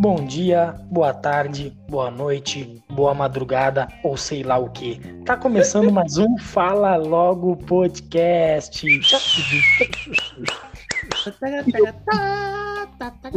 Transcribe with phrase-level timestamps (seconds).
[0.00, 4.98] Bom dia, boa tarde, boa noite, boa madrugada ou sei lá o que.
[5.26, 8.80] Tá começando mais um Fala Logo Podcast.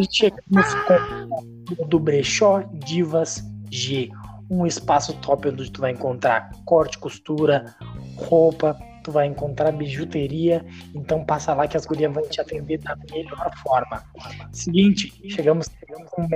[0.10, 0.66] Chegamos
[1.90, 4.10] do Brechó Divas G,
[4.50, 7.76] um espaço top onde tu vai encontrar corte, costura,
[8.16, 10.66] roupa, tu vai encontrar bijuteria,
[10.96, 14.04] então passa lá que as gurias vão te atender da melhor forma.
[14.52, 16.28] Seguinte, chegamos, chegamos com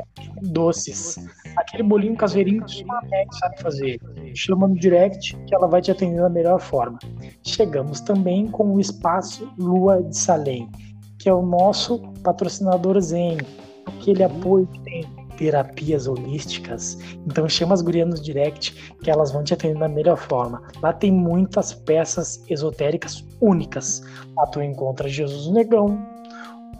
[0.41, 1.17] doces.
[1.55, 3.99] Aquele bolinho caseirinho que a Meg sabe fazer.
[4.35, 6.99] Chama no direct que ela vai te atender da melhor forma.
[7.43, 10.70] Chegamos também com o espaço Lua de Salem,
[11.18, 13.38] que é o nosso patrocinador Zen.
[13.85, 16.98] Aquele apoio que tem terapias holísticas.
[17.26, 20.62] Então chama as gurias no direct que elas vão te atender da melhor forma.
[20.82, 24.04] Lá tem muitas peças esotéricas únicas.
[24.36, 25.98] Lá tu encontra Jesus Negão.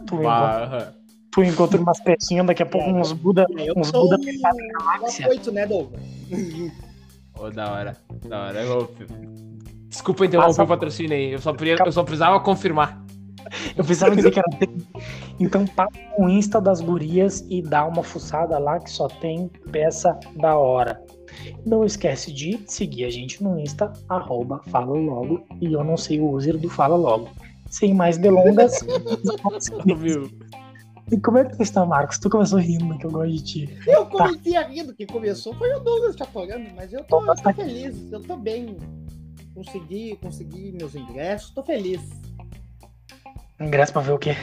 [0.06, 0.94] Tu encontra,
[1.30, 4.18] tu encontra umas pecinhas, daqui a pouco uns Buda, uns Buda
[4.78, 5.28] galáxia.
[5.28, 6.00] Oito, né, Douglas?
[7.38, 8.62] Oh, da hora, da hora.
[8.62, 8.90] Eu...
[9.88, 13.07] Desculpa interromper o patrocínio aí, eu só, eu só precisava confirmar.
[13.76, 14.48] Eu precisava dizer que era.
[15.40, 20.18] Então passa o Insta das gurias e dá uma fuçada lá que só tem peça
[20.36, 21.00] da hora.
[21.64, 26.20] Não esquece de seguir a gente no Insta, arroba Fala Logo, e eu não sei
[26.20, 27.28] o user do Fala Logo.
[27.70, 28.80] Sem mais delongas.
[29.98, 30.30] Viu?
[31.10, 32.18] E como é que tu está, Marcos?
[32.18, 33.78] Tu começou rindo, que eu gosto de ti.
[33.86, 34.60] Eu comecei tá.
[34.60, 38.12] a rindo, quem começou foi o Douglas te apoiando, mas eu tô, eu tô feliz,
[38.12, 38.76] eu tô bem.
[39.54, 42.00] Consegui, consegui meus ingressos, tô feliz.
[43.60, 44.36] Ingresso pra ver o quê?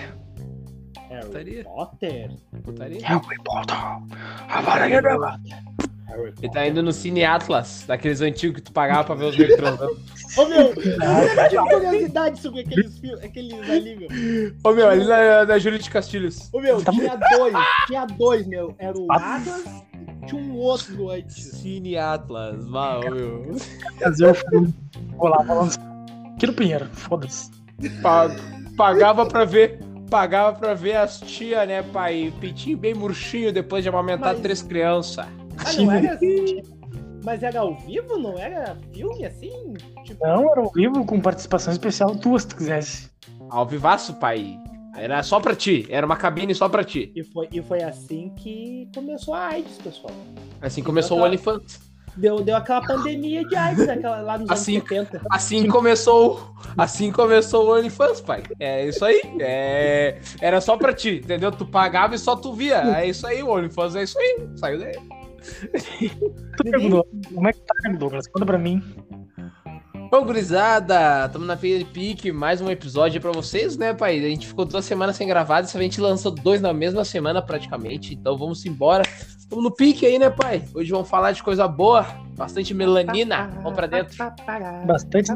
[1.10, 1.64] Harry Putaria.
[1.64, 2.32] Potter?
[2.64, 3.00] Putaria.
[3.08, 3.78] Harry Potter.
[4.50, 4.98] Agora é
[6.42, 9.56] Ele tá indo no Cine Atlas, daqueles antigos que tu pagava pra ver os negros
[9.58, 10.00] transando.
[10.38, 14.10] Ô meu, você tinha curiosidade sobre aqueles filmes, aqueles ali, meu?
[14.64, 16.50] Ô meu, ali na, na Júlia de Castilhos.
[16.52, 17.54] Ô meu, tinha dois,
[17.88, 18.76] tinha dois, meu.
[18.78, 19.64] Era o Atlas
[20.22, 21.52] e tinha um outro antes.
[21.52, 23.56] Cine Atlas, mal, meu.
[24.02, 24.74] Fazer o filme.
[25.16, 25.74] Vou lá falando.
[26.36, 27.50] Aqui no Pinheiro, foda-se.
[28.02, 28.30] Pa-
[28.76, 29.80] Pagava pra ver.
[30.10, 32.32] Pagava pra ver as tia, né, pai?
[32.40, 35.26] Peitinho bem murchinho depois de amamentar Mas- três crianças.
[35.26, 36.62] Ah, não era assim?
[37.24, 39.74] Mas era ao vivo, não era filme assim?
[40.04, 43.10] Tipo, Não, era um livro com participação especial tua, se tu quisesse.
[43.50, 44.60] Ao vivaço, pai.
[44.96, 45.88] Era só pra ti.
[45.90, 47.12] Era uma cabine só pra ti.
[47.16, 50.14] e foi, e foi assim que começou a AIDS, pessoal.
[50.62, 51.80] Assim começou o OnlyFans.
[52.18, 54.78] Deu, deu aquela pandemia de AIDS aquela, lá nos Assim.
[54.78, 55.22] anos 70.
[55.30, 58.44] Assim começou, assim começou o OnlyFans, pai.
[58.60, 59.22] É isso aí.
[59.40, 60.20] É...
[60.40, 61.52] Era só pra ti, entendeu?
[61.52, 62.98] Tu pagava e só tu via.
[62.98, 64.48] É isso aí, o OnlyFans é isso aí.
[64.56, 64.94] Saiu daí.
[66.58, 68.28] Tu perguntou, como é que tá, Douglas?
[68.28, 68.82] Conta pra mim.
[70.16, 74.18] Bom, gurizada, estamos na feira de pique, mais um episódio pra vocês, né, pai?
[74.18, 77.04] A gente ficou duas semanas sem gravar, dessa vez a gente lançou dois na mesma
[77.04, 79.04] semana praticamente, então vamos embora.
[79.38, 80.64] Estamos no pique aí, né, pai?
[80.74, 82.04] Hoje vamos falar de coisa boa,
[82.38, 84.16] bastante melanina, vamos pra dentro.
[84.86, 85.34] Bastante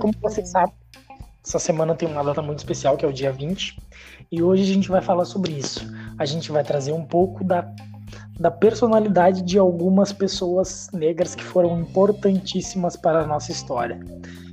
[0.00, 0.72] Como você sabe,
[1.46, 3.78] essa semana tem uma data muito especial, que é o dia 20,
[4.32, 5.86] e hoje a gente vai falar sobre isso.
[6.18, 7.70] A gente vai trazer um pouco da,
[8.38, 13.98] da personalidade de algumas pessoas negras que foram importantíssimas para a nossa história.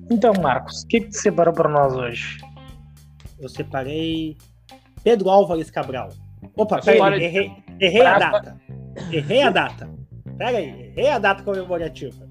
[0.09, 2.37] Então, Marcos, o que, que separou para nós hoje?
[3.39, 4.37] Eu separei
[5.03, 6.09] Pedro Álvares Cabral.
[6.55, 8.57] Opa, peraí, de- errei, errei a data.
[9.11, 9.89] Errei a data.
[10.37, 12.27] Pera aí, errei a data comemorativa.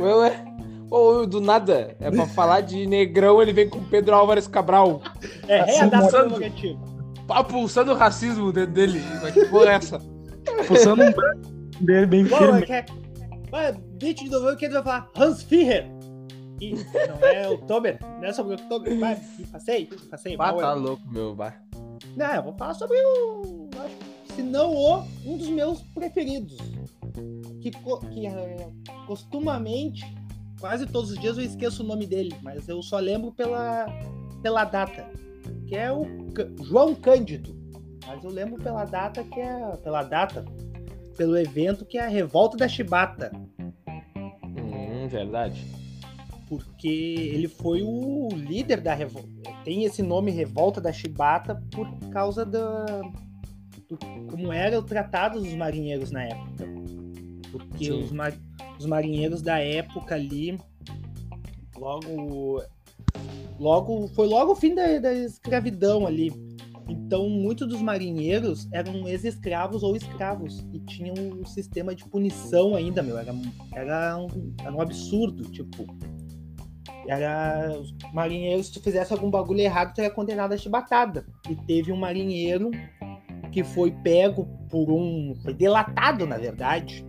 [0.00, 0.44] Ué, ué.
[0.90, 5.00] Ô, do nada, é pra falar de negrão, ele vem com Pedro Álvares Cabral.
[5.48, 6.80] Errei a Assim, data comemorativa.
[7.26, 9.00] Pá, pulsando o racismo dentro dele.
[9.22, 10.11] Mas que porra é essa?
[10.64, 11.40] Fuçando um branco
[11.80, 12.62] dele bem firme.
[12.62, 12.86] é que é-
[13.50, 15.10] Mas, 20 de novembro, quem vai falar?
[15.16, 15.86] Hans Führer.
[16.60, 18.96] E não é o Tober, não é sobre o Tober.
[18.98, 19.18] Vai,
[19.50, 20.36] passei, passei.
[20.36, 21.34] Mal tá louco, meu.
[21.34, 21.54] Bah.
[22.16, 23.68] Não, eu vou falar sobre o.
[23.84, 23.96] Acho,
[24.26, 26.56] que, se não o, um dos meus preferidos.
[27.60, 28.68] Que, que é,
[29.06, 30.04] costumamente,
[30.60, 33.86] quase todos os dias eu esqueço o nome dele, mas eu só lembro pela,
[34.42, 35.04] pela data.
[35.66, 37.56] Que é o Ca- João Cândido.
[38.06, 39.76] Mas eu lembro pela data que é.
[39.76, 40.44] Pela data,
[41.16, 43.30] pelo evento que é a Revolta da Chibata.
[44.56, 45.64] Hum, verdade.
[46.48, 46.88] porque
[47.32, 49.28] ele foi o líder da revolta.
[49.64, 52.84] Tem esse nome Revolta da Chibata por causa da
[53.88, 53.96] do,
[54.30, 56.66] como era o tratado dos marinheiros na época.
[57.50, 58.02] Porque Sim.
[58.02, 58.36] os, mar-
[58.78, 60.58] os marinheiros da época ali
[61.78, 62.62] logo
[63.58, 66.30] logo foi logo o fim da, da escravidão ali.
[66.88, 73.02] Então, muitos dos marinheiros eram ex-escravos ou escravos e tinham um sistema de punição ainda,
[73.02, 73.18] meu.
[73.18, 73.34] Era,
[73.74, 75.86] era, um, era um absurdo, tipo.
[77.06, 77.78] Era.
[77.78, 81.26] Os marinheiros, se tu fizesse algum bagulho errado, tu era condenado a chibatada.
[81.48, 82.70] E teve um marinheiro
[83.50, 85.34] que foi pego por um.
[85.42, 87.04] Foi delatado, na verdade,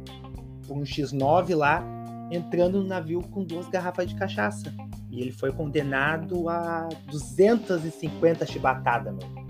[0.68, 1.84] por um X9 lá,
[2.31, 4.74] entrando no navio com duas garrafas de cachaça.
[5.10, 9.43] E ele foi condenado a 250 chibatadas, meu.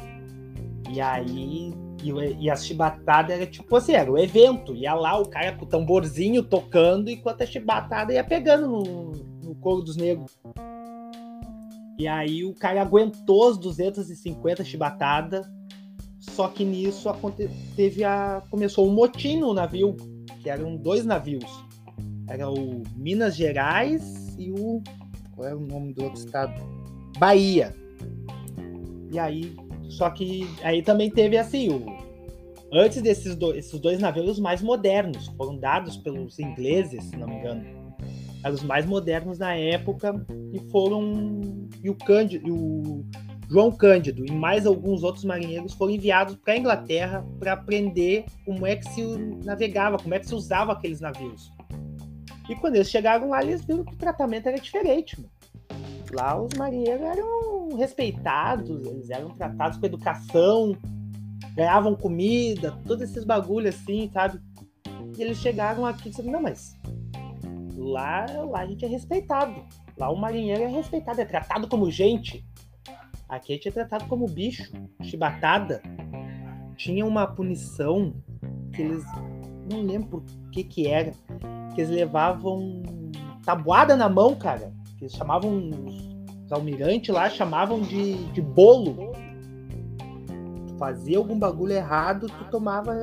[0.93, 1.73] E aí.
[2.03, 2.11] E,
[2.41, 4.75] e as chibatadas era tipo assim, era o evento.
[4.75, 9.11] Ia lá o cara com o tamborzinho tocando, enquanto a chibatada ia pegando no,
[9.43, 10.37] no couro dos negros.
[11.97, 15.45] E aí o cara aguentou as 250 chibatadas.
[16.19, 18.43] Só que nisso aconte- teve a.
[18.49, 19.95] começou um motim no navio,
[20.41, 21.63] que eram dois navios.
[22.27, 24.81] Era o Minas Gerais e o.
[25.35, 26.53] Qual é o nome do outro estado?
[27.17, 27.75] Bahia.
[29.11, 29.55] E aí.
[29.89, 31.85] Só que aí também teve assim, o.
[32.71, 37.27] Antes desses dois, esses dois navios os mais modernos, foram dados pelos ingleses, se não
[37.27, 37.63] me engano.
[38.43, 41.31] Eram os mais modernos na época e foram.
[41.83, 43.05] E o Cândido, e o
[43.49, 48.65] João Cândido e mais alguns outros marinheiros foram enviados para a Inglaterra para aprender como
[48.65, 49.01] é que se
[49.45, 51.51] navegava, como é que se usava aqueles navios.
[52.49, 55.19] E quando eles chegaram lá, eles viram que o tratamento era diferente.
[55.19, 55.32] Mano.
[56.13, 60.77] Lá os marinheiros eram respeitados, eles eram tratados com educação,
[61.55, 64.39] ganhavam comida, todos esses bagulhos assim, sabe?
[65.17, 66.77] E eles chegaram aqui e disseram, não, mas
[67.75, 69.63] lá, lá a gente é respeitado.
[69.97, 72.45] Lá o marinheiro é respeitado, é tratado como gente.
[73.27, 74.71] Aqui a gente é tratado como bicho,
[75.01, 75.81] chibatada.
[76.75, 78.13] Tinha uma punição
[78.73, 79.03] que eles.
[79.71, 81.11] Não lembro por que que era.
[81.73, 82.81] Que eles levavam
[83.45, 84.73] tabuada na mão, cara.
[85.03, 85.69] Que eles chamavam.
[86.45, 89.11] Os almirantes lá chamavam de, de bolo.
[90.67, 92.93] Tu fazia algum bagulho errado, tu tomava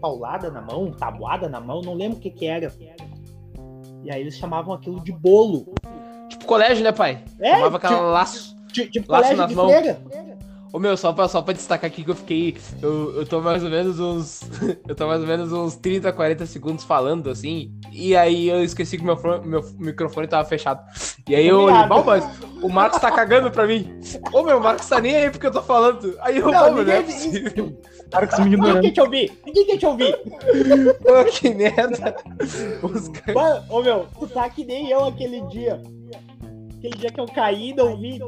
[0.00, 2.70] paulada na mão, tabuada na mão, não lembro o que que era.
[4.04, 5.66] E aí eles chamavam aquilo de bolo.
[6.28, 7.24] Tipo colégio, né, pai?
[7.40, 8.56] É, Chamava aquela tipo- laço.
[8.72, 9.72] Ti- Tipo Laço colégio nas de mãos.
[9.72, 10.00] freira.
[10.76, 12.54] Ô meu, só pra, só pra destacar aqui que eu fiquei.
[12.82, 14.42] Eu, eu tô mais ou menos uns.
[14.86, 17.72] eu tô mais ou menos uns 30, 40 segundos falando assim.
[17.90, 20.84] E aí eu esqueci que meu, meu microfone tava fechado.
[21.26, 21.86] E aí eu olhei.
[21.86, 22.28] "Bom, mas
[22.62, 23.98] o Marcos tá cagando pra mim.
[24.34, 26.14] Ô meu, o Marcos tá nem aí porque eu tô falando.
[26.20, 27.80] Aí eu, Não, "Pô, não é ninguém- possível.
[28.12, 28.82] Marcos me Ninguém ignorando.
[28.82, 29.38] quer te ouvir.
[29.46, 30.16] Ninguém quer te ouvir.
[31.02, 32.16] Pô, que merda.
[32.82, 35.80] Os caras- Mano, ô meu, tu tá que nem eu aquele dia.
[36.78, 38.20] Aquele dia que eu caí, não vi.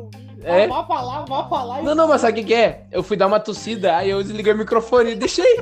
[0.42, 0.66] É?
[0.66, 1.82] Vá falar, vá falar.
[1.82, 2.86] Não, não, mas sabe o que, que é?
[2.90, 5.56] Eu fui dar uma tossida, aí eu desliguei o microfone e deixei.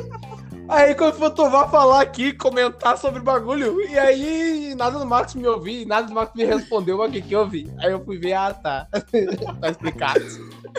[0.68, 5.36] Aí quando for tomar falar aqui, comentar sobre o bagulho, e aí nada do Marcos
[5.36, 7.72] me ouvir, nada do Marcos me respondeu o que que eu ouvi.
[7.78, 8.88] Aí eu fui ver, ah, tá.
[9.60, 10.20] tá explicado.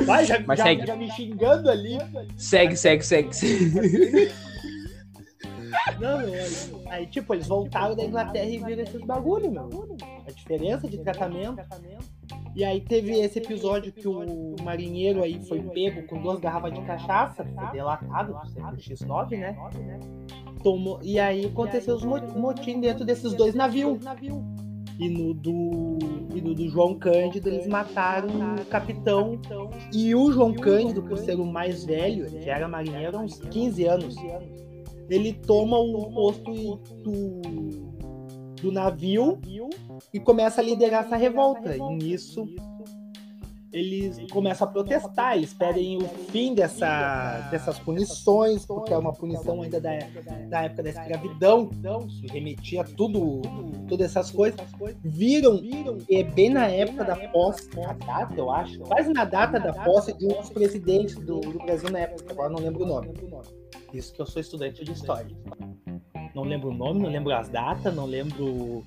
[0.01, 0.85] Vai, já, Mas já, segue.
[0.85, 1.97] já me xingando ali.
[2.35, 3.33] Segue, segue, segue.
[3.33, 4.31] segue.
[5.99, 6.43] Não, olha.
[6.89, 9.69] Aí, tipo, eles voltaram da Inglaterra e viram esses bagulho, meu.
[10.27, 11.61] A diferença de tratamento.
[12.55, 16.81] E aí teve esse episódio que o marinheiro aí foi pego com duas garrafas de
[16.81, 19.55] cachaça, foi delatado por ser do X9, né?
[20.63, 23.99] Tomou, e aí aconteceu os mo- motim dentro desses dois navios.
[24.99, 25.99] E no do,
[26.35, 28.29] e no do João Cândido eles mataram
[28.59, 29.39] o capitão.
[29.93, 33.37] E o João Cândido, por ser o mais velho, ele já era marinheiro há uns
[33.39, 34.15] 15 anos,
[35.09, 36.51] ele toma o posto
[37.03, 37.41] do,
[38.61, 39.39] do navio
[40.13, 41.75] e começa a liderar essa revolta.
[41.75, 42.47] E nisso
[43.71, 49.61] eles começam a protestar, eles pedem o fim dessa, dessas punições, porque é uma punição
[49.61, 49.91] ainda da,
[50.49, 53.41] da época da escravidão, que remetia a tudo,
[53.87, 54.59] todas essas coisas.
[55.03, 55.61] Viram,
[56.09, 60.13] é bem na época da posse, a data, eu acho, quase na data da posse
[60.13, 63.09] de um dos presidentes do, do Brasil na época, agora não lembro o nome.
[63.93, 65.35] Isso que eu sou estudante de história.
[66.35, 68.83] Não lembro o nome, não lembro as datas, não lembro.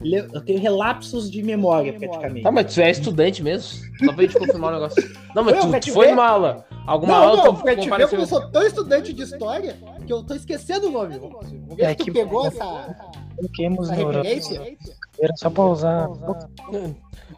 [0.00, 2.42] Le- Eu tenho relapsos de memória, praticamente.
[2.42, 3.80] Tá, mas tu é estudante mesmo?
[4.04, 5.02] Só pra gente confirmar o negócio.
[5.34, 6.64] Não, mas tu, tu foi aula.
[6.86, 9.76] Alguma Não, aula não, tu pra te ver como eu sou tão estudante de história
[10.06, 11.18] que eu tô esquecendo o nome.
[11.18, 12.96] Vamos ver É se tu que- pegou essa,
[13.36, 14.76] Coloquemos essa referência.
[15.20, 16.08] Era só pra usar.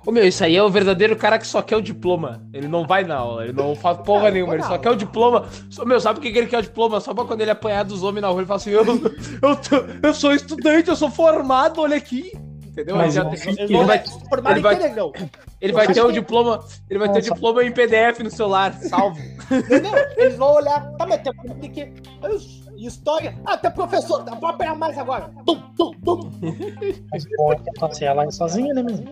[0.08, 2.42] Ô meu, isso aí é o verdadeiro cara que só quer o diploma.
[2.54, 4.96] Ele não vai na aula, ele não faz porra Não, nenhuma, ele só quer o
[4.96, 5.44] diploma.
[5.68, 6.98] Só- Meu, sabe por que ele quer o diploma?
[6.98, 9.84] Só pra quando ele apanhar dos homens na rua, ele fala assim: Eu, eu, tô-
[10.08, 12.32] eu sou estudante, eu sou formado, olha aqui.
[12.68, 12.96] Entendeu?
[12.96, 13.24] Mas ele,
[13.68, 15.12] já o vai, se formar ele em vai- negão?
[15.60, 16.64] ele vai ter o que- diploma.
[16.88, 17.34] Ele vai ter o Nossa.
[17.34, 19.18] diploma em PDF no celular, salvo.
[19.50, 19.92] Entendeu?
[20.16, 21.92] Eles vão olhar, tá, mas tem, tem que.
[22.34, 23.36] Ixi, História?
[23.44, 25.28] Ah, tem professor, dá pra apanhar mais agora.
[25.44, 26.30] Tum, tum, tum.
[27.10, 29.04] Mas pode passear lá sozinha, né, mesmo?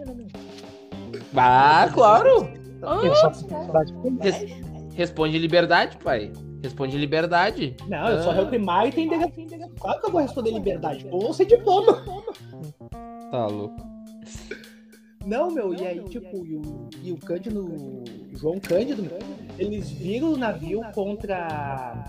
[1.37, 2.49] Ah, claro.
[2.83, 3.01] Ah,
[4.95, 6.33] responde liberdade, pai.
[6.63, 7.77] Responde liberdade.
[7.89, 8.35] Não, eu sou Ah.
[8.35, 9.09] réu primário e tem.
[9.79, 11.05] Claro que eu vou responder liberdade.
[11.07, 12.03] Pô, sem diploma.
[13.31, 13.77] Tá louco.
[15.25, 19.11] Não, meu, e aí, tipo, e o, e o Cândido, João Cândido,
[19.59, 22.05] eles viram o navio contra,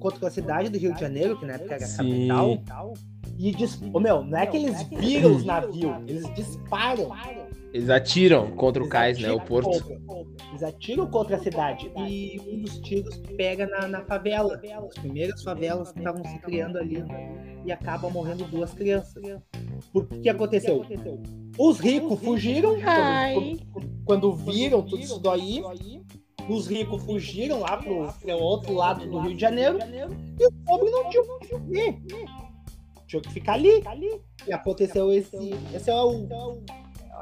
[0.00, 2.28] contra a cidade do Rio de Janeiro, que na época era a Sim.
[2.28, 2.94] capital.
[3.38, 3.78] E dis...
[3.92, 7.10] Ô, meu, não é que eles viram os navios, eles disparam.
[7.72, 9.30] Eles atiram contra o Eles cais, né?
[9.32, 9.70] O porto.
[9.70, 11.90] contra- Eles atiram contra a cidade.
[11.96, 14.60] E um dos tiros pega na, na favela.
[14.88, 17.02] As primeiras favelas que estavam se criando ali.
[17.64, 19.22] E acaba morrendo duas crianças.
[19.92, 20.84] Por que aconteceu?
[21.58, 23.60] Os ricos fugiram quando,
[24.04, 25.62] quando viram tudo isso daí.
[26.48, 29.78] Os ricos fugiram lá pro, pro outro lado do Rio de Janeiro.
[30.38, 32.02] E os pobres não tinham o que fazer.
[33.06, 33.82] Tinham que ficar ali.
[34.46, 35.36] E aconteceu esse.
[35.74, 36.26] Esse é o.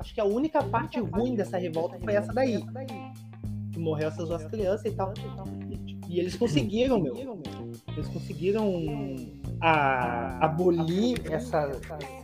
[0.00, 2.64] Acho que a única parte ruim dessa revolta foi essa daí.
[3.71, 5.12] Que morreu essas duas crianças e tal.
[6.09, 7.14] E eles conseguiram, meu.
[7.14, 8.73] Eles conseguiram
[9.61, 11.71] a- abolir essa,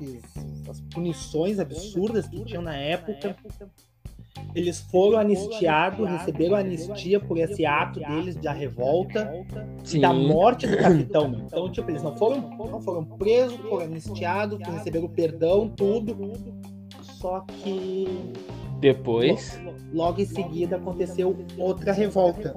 [0.00, 0.22] esses,
[0.62, 3.36] essas punições absurdas que tinham na época.
[4.54, 9.30] Eles foram anistiados, receberam anistia por esse ato deles da revolta
[9.84, 10.00] Sim.
[10.00, 11.28] da morte do capitão.
[11.28, 11.40] meu.
[11.40, 16.16] Então, tipo, eles não foram, não foram presos, foram anistiados, receberam perdão, tudo.
[17.20, 18.06] Só que
[18.80, 19.58] Depois.
[19.92, 22.54] logo em seguida aconteceu outra revolta.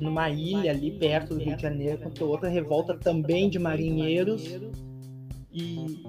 [0.00, 4.44] Numa ilha ali perto do Rio de Janeiro, aconteceu outra revolta também de marinheiros.
[5.52, 6.02] E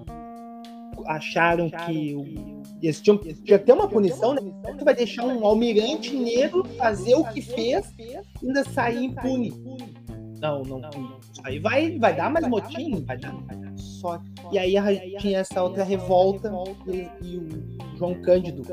[1.05, 4.41] acharam que o- eles tinham, tinha ter uma punição, né?
[4.77, 9.53] Tu vai deixar um almirante negro fazer o que fez e ainda sair impune.
[10.41, 10.81] Não, não.
[10.81, 13.33] Isso aí vai, vai dar mais motim, vai dar.
[13.97, 14.75] Só e aí
[15.19, 16.51] tinha essa outra revolta
[16.87, 18.63] e, e o João Cândido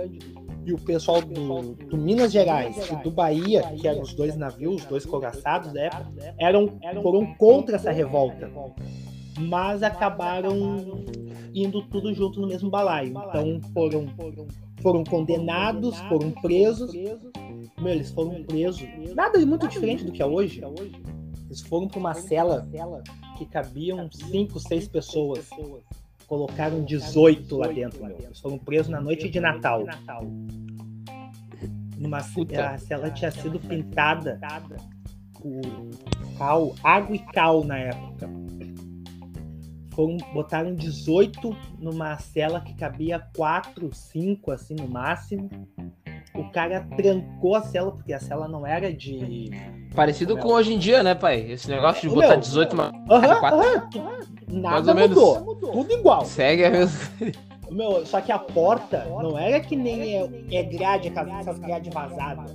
[0.66, 4.83] e o pessoal do, do Minas Gerais e do Bahia, que eram os dois navios,
[4.83, 6.69] os dois coraçados da época, eram,
[7.02, 8.50] foram contra essa revolta.
[9.38, 11.04] Mas acabaram
[11.54, 13.11] indo tudo junto no mesmo balaio.
[13.11, 14.07] Então foram,
[14.81, 16.93] foram condenados, foram presos.
[17.78, 18.87] Meu, eles foram presos.
[19.14, 20.62] Nada de muito diferente do que é hoje.
[21.47, 22.66] Eles foram para uma cela
[23.37, 25.49] que cabiam cinco, seis pessoas.
[26.26, 28.17] Colocaram 18 lá dentro, meu.
[28.19, 29.85] Eles foram presos na noite de Natal.
[31.99, 34.41] Numa, a cela tinha sido pintada
[35.35, 35.61] por
[36.37, 38.29] cal, água e cal na época.
[39.91, 45.49] Foram, botaram 18 numa cela que cabia 4, 5, assim, no máximo.
[46.37, 49.50] O cara trancou a cela, porque a cela não era de.
[49.95, 51.41] Parecido com hoje em dia, né, pai?
[51.53, 52.41] Esse negócio de botar meu.
[52.41, 53.61] 18 ma- Aham, quatro.
[53.61, 53.88] aham.
[54.00, 55.17] Mais Nada ou menos.
[55.17, 55.73] mudou.
[55.73, 56.25] Tudo igual.
[56.25, 56.99] Segue a mesma.
[57.71, 61.93] Meu, só que a porta não era que nem é, é grade, aquelas- essas grades
[61.95, 62.55] vazadas.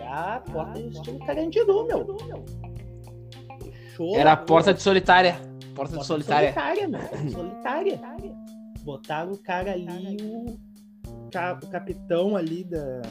[0.00, 2.16] Era a porta estilo Carandiru, meu.
[3.72, 5.32] Fechou Era a porta de solitária.
[5.74, 6.52] Porta de porta solitária.
[6.52, 7.00] Solitária, meu.
[7.30, 8.00] Solitária.
[8.84, 10.56] Botaram o cara ali, o,
[11.62, 13.02] o capitão ali da.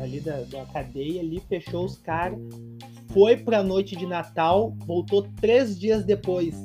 [0.00, 2.38] Ali da, da cadeia ali, fechou os caras.
[3.12, 6.56] Foi pra noite de Natal, voltou três dias depois.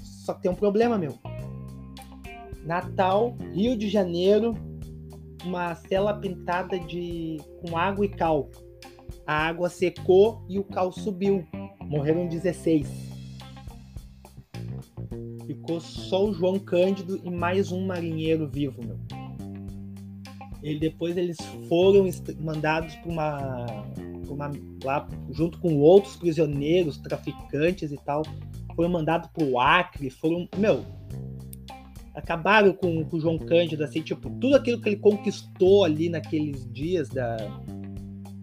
[0.00, 1.18] Só que tem um problema, meu.
[2.64, 4.54] Natal, Rio de Janeiro,
[5.44, 8.48] uma cela pintada de com água e cal.
[9.26, 11.46] A água secou e o cal subiu.
[11.82, 12.88] Morreram 16.
[15.46, 18.96] Ficou só o João Cândido e mais um marinheiro vivo, meu.
[20.64, 21.36] E depois eles
[21.68, 22.08] foram
[22.40, 23.66] mandados para uma,
[24.26, 24.50] uma
[24.82, 28.22] lá junto com outros prisioneiros, traficantes e tal,
[28.74, 30.82] foram mandados pro Acre, foram, meu,
[32.14, 36.66] acabaram com, com o João Cândido, assim, tipo, tudo aquilo que ele conquistou ali naqueles
[36.72, 37.36] dias da,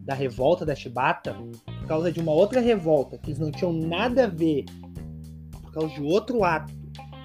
[0.04, 4.26] da revolta da Chibata, por causa de uma outra revolta, que eles não tinham nada
[4.26, 4.66] a ver,
[5.60, 6.72] por causa de outro ato,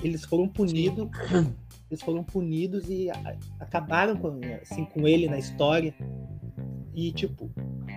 [0.03, 1.07] eles foram punidos,
[1.91, 3.09] eles foram punidos e
[3.61, 5.95] acabaram com, assim, com ele na história.
[6.95, 7.51] E, tipo,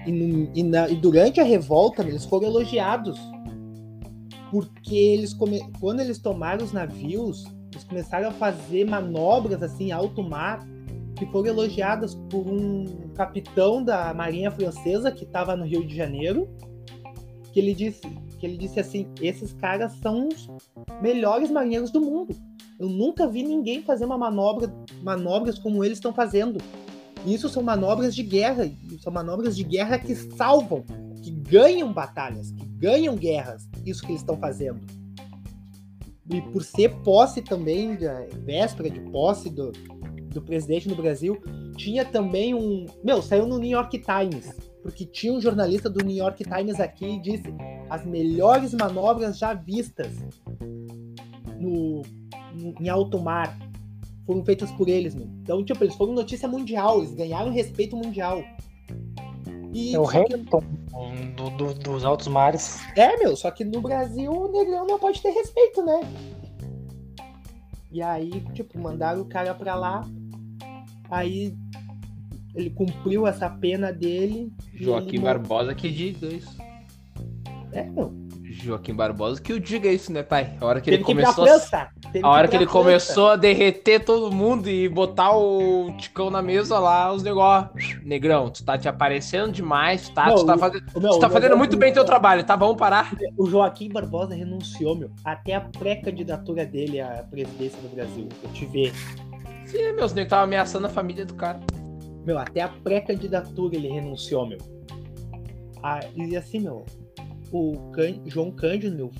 [0.05, 3.17] e, no- e na- e durante a revolta, eles foram elogiados.
[4.51, 10.24] Porque eles, come- quando eles tomaram os navios, eles começaram a fazer manobras assim, alto
[10.24, 10.60] mar,
[11.15, 16.48] que foram elogiadas por um capitão da Marinha Francesa que estava no Rio de Janeiro,
[17.51, 18.01] que ele disse,
[18.39, 20.50] que ele disse assim: esses caras são os
[21.01, 22.36] melhores marinheiros do mundo.
[22.79, 26.59] Eu nunca vi ninguém fazer uma manobra, manobras como eles estão fazendo.
[27.25, 28.71] Isso são manobras de guerra,
[29.01, 30.86] são manobras de guerra que salvam,
[31.21, 33.67] que ganham batalhas, que ganham guerras.
[33.86, 34.79] Isso que eles estão fazendo.
[36.31, 39.71] E por ser posse também, da véspera de posse do,
[40.31, 41.38] do presidente no Brasil,
[41.75, 42.86] tinha também um.
[43.03, 47.05] Meu, saiu no New York Times, porque tinha um jornalista do New York Times aqui
[47.05, 47.53] e disse
[47.89, 50.13] as melhores manobras já vistas
[51.59, 52.03] no-
[52.56, 53.58] em alto mar
[54.25, 55.27] foram feitas por eles, meu.
[55.41, 58.44] Então, tipo, eles foram notícia mundial, eles ganharam respeito mundial.
[59.74, 60.63] E, É o só que- Hamilton
[61.36, 62.79] do- do- dos altos mares.
[62.96, 66.00] É, meu, só que no Brasil o negrão não pode ter respeito, né?
[67.91, 70.08] E aí, tipo, mandaram o cara pra lá.
[71.10, 71.56] Aí
[72.56, 74.51] ele cumpriu essa pena dele.
[74.74, 76.56] Joaquim ele Barbosa que diga isso.
[77.72, 78.13] É, meu.
[78.66, 80.54] Joaquim Barbosa que o diga isso, né, pai?
[80.60, 81.88] A hora que ele Teve que pra começou a França.
[82.12, 82.84] Teve A hora que pra ele França.
[82.86, 88.04] começou a derreter todo mundo e botar o Ticão na mesa lá, os negócios.
[88.04, 90.28] Negrão, tu tá te aparecendo demais, tá?
[90.28, 92.56] Não, tu tá, o- fazendo, Ô, meu, tu tá fazendo muito bem teu trabalho, tá?
[92.56, 93.12] Vamos parar?
[93.38, 95.12] O Joaquim Barbosa renunciou, meu.
[95.24, 98.28] Até a pré-candidatura dele à presidência do Brasil.
[98.44, 98.94] Eu te ver.
[99.66, 101.60] Sim, meus negros tava ameaçando a família do cara.
[102.25, 104.58] Meu, até a pré-candidatura ele renunciou, meu.
[105.82, 106.86] Ah, e assim, meu,
[107.51, 107.91] o
[108.25, 109.12] João Cândido, meu,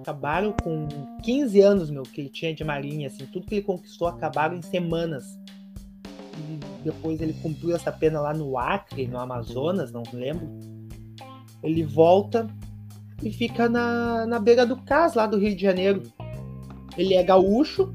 [0.00, 0.86] acabaram com
[1.22, 4.62] 15 anos, meu, que ele tinha de marinha, assim, tudo que ele conquistou acabaram em
[4.62, 5.38] semanas.
[6.36, 10.48] E depois ele cumpriu essa pena lá no Acre, no Amazonas, não lembro.
[11.62, 12.46] Ele volta
[13.22, 16.02] e fica na, na beira do cais lá do Rio de Janeiro.
[16.96, 17.94] Ele é gaúcho,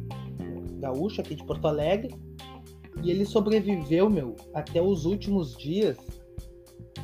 [0.79, 2.15] gaúcho aqui de Porto Alegre,
[3.03, 5.97] e ele sobreviveu, meu, até os últimos dias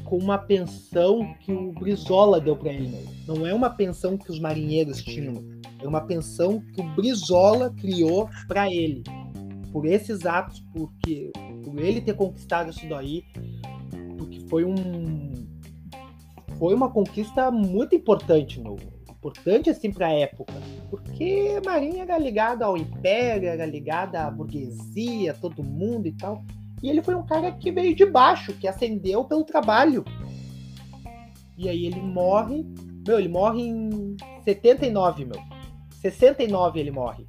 [0.03, 3.07] com uma pensão que o Brizola deu pra ele.
[3.27, 5.43] Não é uma pensão que os marinheiros tinham,
[5.81, 9.03] é uma pensão que o Brizola criou pra ele.
[9.71, 11.31] Por esses atos, porque
[11.63, 13.23] por ele ter conquistado isso daí,
[14.17, 15.31] porque foi um
[16.59, 18.77] foi uma conquista muito importante, meu.
[19.09, 20.53] Importante assim pra época.
[20.91, 26.43] Porque a Marinha era ligada ao Império, era ligada à burguesia, todo mundo e tal.
[26.81, 30.03] E ele foi um cara que veio de baixo, que ascendeu pelo trabalho.
[31.57, 32.65] E aí ele morre.
[33.05, 35.41] Meu, ele morre em 79, meu.
[36.01, 37.27] 69 ele morre.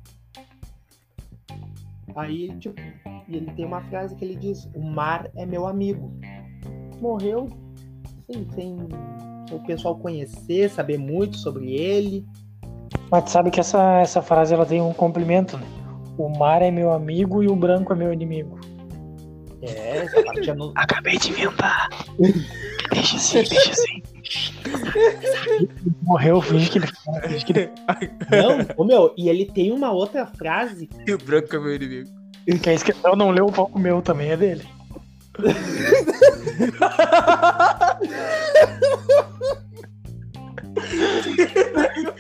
[2.16, 2.80] Aí, tipo,
[3.28, 6.12] ele tem uma frase que ele diz: O mar é meu amigo.
[7.00, 7.48] Morreu,
[8.26, 8.76] sem, sem
[9.50, 12.26] o pessoal conhecer, saber muito sobre ele.
[13.10, 15.66] Mas sabe que essa, essa frase ela tem um complemento, né?
[16.16, 18.61] O mar é meu amigo e o branco é meu inimigo.
[19.62, 20.72] É, essa parte já não.
[20.74, 21.88] Acabei de inventar.
[22.92, 24.02] Deixa assim, deixa assim.
[26.02, 26.86] Morreu, finge que ele
[27.28, 27.70] finge que ele
[28.30, 32.10] Não, ô meu, e ele tem uma outra frase E o branco é meu inimigo.
[32.62, 34.64] quem esqueceu não leu o palco meu também é dele.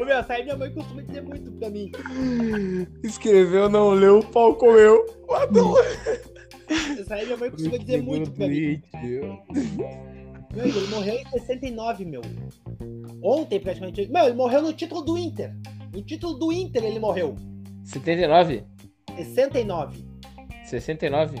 [0.00, 1.90] Ô, meu, essa aí minha mãe costuma dizer muito pra mim.
[3.02, 5.04] Escreveu, não leu, o pau comeu.
[6.98, 8.82] Essa aí minha mãe costuma dizer muito pra mim.
[10.52, 12.22] Meu, ele morreu em 69, meu.
[13.22, 14.10] Ontem, praticamente.
[14.10, 15.54] Meu, ele morreu no título do Inter.
[15.92, 17.36] No título do Inter ele morreu.
[17.84, 18.64] 79?
[19.16, 19.98] 69.
[20.64, 21.36] 69?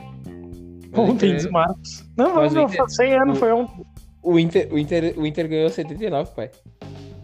[0.92, 2.04] Ontem diz Marcos.
[2.16, 3.84] Não, Mas não, não, Inter- foi 100 anos, o- foi ontem.
[4.22, 6.50] O Inter, o, Inter, o Inter ganhou 79, pai.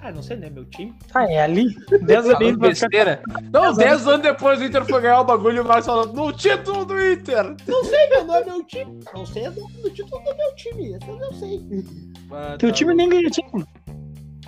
[0.06, 0.48] Ah, não sei, né?
[0.48, 0.94] Meu time.
[1.12, 1.74] Ah, é ali.
[2.00, 3.22] 10 anos ficar besteira.
[3.52, 6.32] Não, 10 anos depois o Inter foi ganhar o bagulho e o Marcos falando no
[6.32, 7.56] título do Inter.
[7.66, 9.00] Não sei, meu, não é meu time.
[9.12, 10.94] Não sei do, do título do meu time.
[10.94, 11.60] Esse eu não sei.
[12.30, 13.66] Ah, Teu tá time nem ganha título.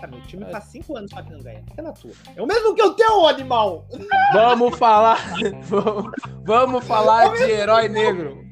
[0.00, 1.60] Ah, meu time faz 5 anos só que não ganha.
[1.68, 2.12] Fica na tua.
[2.36, 3.84] É o mesmo que o teu, animal!
[4.32, 5.18] Vamos falar.
[5.66, 6.12] Vamos,
[6.44, 8.47] vamos falar de herói negro.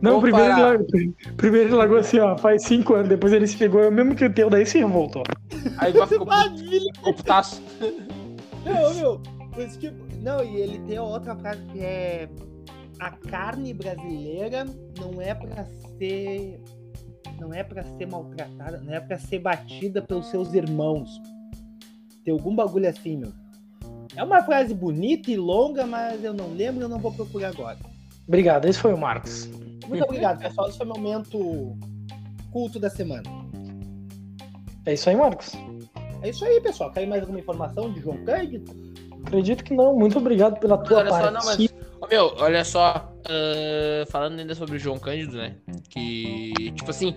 [0.00, 0.86] Não, primeiro ele, largou,
[1.36, 4.14] primeiro ele largou assim, ó, faz 5 anos, depois ele se pegou, é o mesmo
[4.14, 5.22] que o teu, daí se revoltou.
[5.78, 6.92] Aí vai ficar Maravilha!
[7.02, 7.62] com putaço.
[8.64, 9.22] Não, meu,
[9.56, 12.28] esse tipo, não, e ele tem outra frase que é
[12.98, 14.66] a carne brasileira
[14.98, 15.64] não é pra
[15.96, 16.60] ser
[17.38, 21.20] não é pra ser maltratada, não é pra ser batida pelos seus irmãos.
[22.24, 23.32] Tem algum bagulho assim, meu.
[24.16, 27.50] É uma frase bonita e longa, mas eu não lembro e eu não vou procurar
[27.50, 27.78] agora.
[28.26, 29.48] Obrigado, esse foi o Marcos.
[29.88, 30.68] Muito obrigado, pessoal.
[30.68, 31.76] Esse foi o momento
[32.52, 33.22] culto da semana.
[34.86, 35.52] É isso aí, Marcos.
[36.22, 36.90] É isso aí, pessoal.
[36.92, 38.72] Quer mais alguma informação de João Cândido?
[39.24, 39.94] Acredito que não.
[39.94, 41.58] Muito obrigado pela tua olha só, não, mas-
[42.10, 43.12] meu, olha só.
[43.28, 45.56] ah, falando ainda sobre o João Cândido, né?
[45.90, 47.14] Que, tipo assim,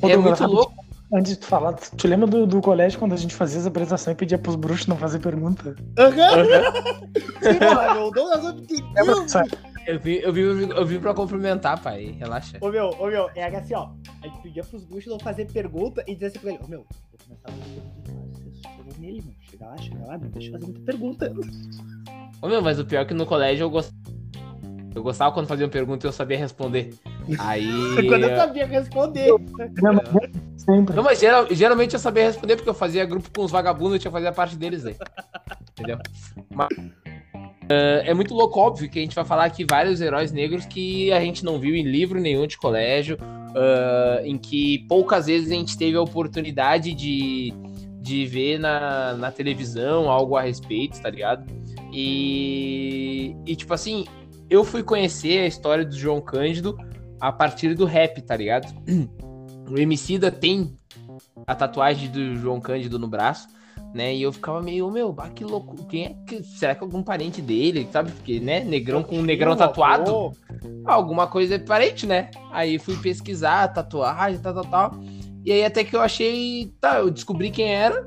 [0.00, 0.74] Ô, é Douglas, muito louco.
[1.14, 3.66] Antes de tu falar, tu te lembra do, do colégio quando a gente fazia as
[3.66, 5.76] apresentações e pedia pros bruxos não fazer pergunta?
[7.42, 8.10] Sim, porra, meu.
[8.10, 9.38] Douglas Homem tem Lembra Deus, disso?
[9.86, 12.14] Eu vim, eu, vim, eu vim pra cumprimentar, pai.
[12.18, 12.58] Relaxa.
[12.60, 13.90] Ô meu, ô meu, era assim, ó.
[14.22, 16.86] A gente pedia pros bruxos não fazer pergunta e dizer assim pra ele, ô meu,
[17.12, 19.34] eu começava a fazer nele, meu.
[19.40, 21.32] Chega lá, chega lá, não deixa eu fazer muita pergunta.
[22.40, 24.00] Ô, meu, mas o pior é que no colégio eu gostava.
[24.94, 26.92] Eu gostava quando faziam pergunta e eu sabia responder.
[27.38, 27.66] Aí.
[28.06, 29.30] Quando eu sabia responder.
[30.58, 30.94] Sempre.
[30.94, 33.98] Não, mas geral- geralmente eu sabia responder porque eu fazia grupo com os vagabundos e
[33.98, 34.94] tinha que fazer a parte deles aí.
[35.70, 35.98] Entendeu?
[36.54, 36.68] Mas,
[37.64, 41.12] Uh, é muito louco, óbvio, que a gente vai falar aqui vários heróis negros que
[41.12, 45.54] a gente não viu em livro nenhum de colégio, uh, em que poucas vezes a
[45.54, 47.52] gente teve a oportunidade de,
[48.00, 51.46] de ver na, na televisão algo a respeito, tá ligado?
[51.92, 54.06] E, e, tipo assim,
[54.48, 56.76] eu fui conhecer a história do João Cândido
[57.20, 58.72] a partir do rap, tá ligado?
[59.70, 60.76] O Emicida tem
[61.46, 63.46] a tatuagem do João Cândido no braço,
[63.94, 64.14] né?
[64.14, 65.76] E eu ficava meio, meu, bah, que louco.
[65.86, 66.42] Quem é que.
[66.42, 68.10] Será que é algum parente dele, sabe?
[68.10, 68.64] Porque, né?
[68.64, 70.32] Negrão com um negrão tatuado.
[70.84, 72.30] Alguma coisa é parente, né?
[72.50, 74.92] Aí fui pesquisar, tatuagem, tal, tal, tal.
[75.44, 76.72] E aí até que eu achei.
[76.80, 78.02] Tá, eu descobri quem era.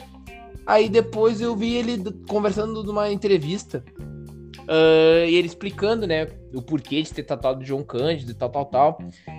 [0.66, 3.84] Aí depois eu vi ele conversando numa entrevista.
[4.66, 8.50] Uh, e ele explicando, né, o porquê de ter tatuado o João Cândido e tal,
[8.50, 8.98] tal, tal.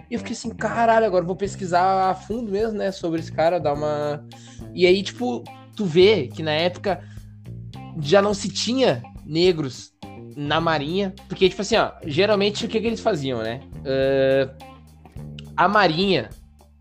[0.09, 3.59] E eu fiquei assim, caralho, agora vou pesquisar a fundo mesmo, né, sobre esse cara,
[3.59, 4.25] dar uma.
[4.73, 5.43] E aí, tipo,
[5.77, 7.05] tu vê que na época
[8.01, 9.93] já não se tinha negros
[10.37, 13.61] na marinha, porque, tipo assim, ó, geralmente o que, que eles faziam, né?
[13.79, 14.65] Uh,
[15.57, 16.29] a marinha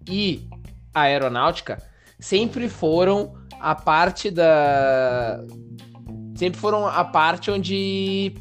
[0.10, 0.48] e
[0.94, 1.82] a aeronáutica
[2.20, 5.44] sempre foram a parte da.
[6.36, 8.36] Sempre foram a parte onde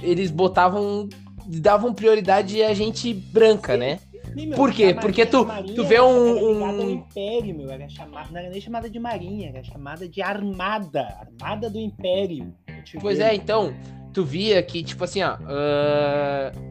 [0.00, 1.08] eles botavam.
[1.46, 3.98] davam prioridade a gente branca, né?
[4.34, 4.94] Meu, Por quê?
[4.94, 6.62] Porque tu, tu vê um.
[6.62, 6.90] um...
[6.90, 11.28] Império, meu, era chamada, não era nem chamada de marinha, era chamada de armada.
[11.40, 12.54] Armada do Império.
[13.00, 13.74] Pois é, então,
[14.12, 15.34] tu via que, tipo assim, ó.
[15.34, 16.70] Uh...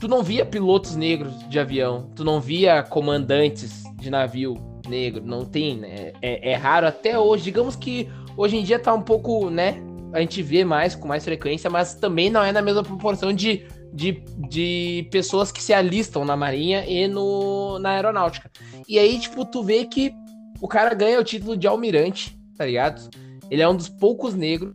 [0.00, 4.56] Tu não via pilotos negros de avião, tu não via comandantes de navio
[4.88, 6.12] negro, não tem, né?
[6.20, 7.44] É, é raro até hoje.
[7.44, 9.76] Digamos que hoje em dia tá um pouco, né?
[10.12, 13.64] A gente vê mais, com mais frequência, mas também não é na mesma proporção de,
[13.92, 18.50] de, de pessoas que se alistam na Marinha e no, na Aeronáutica.
[18.88, 20.14] E aí, tipo, tu vê que
[20.60, 23.10] o cara ganha o título de almirante, tá ligado?
[23.50, 24.74] Ele é um dos poucos negros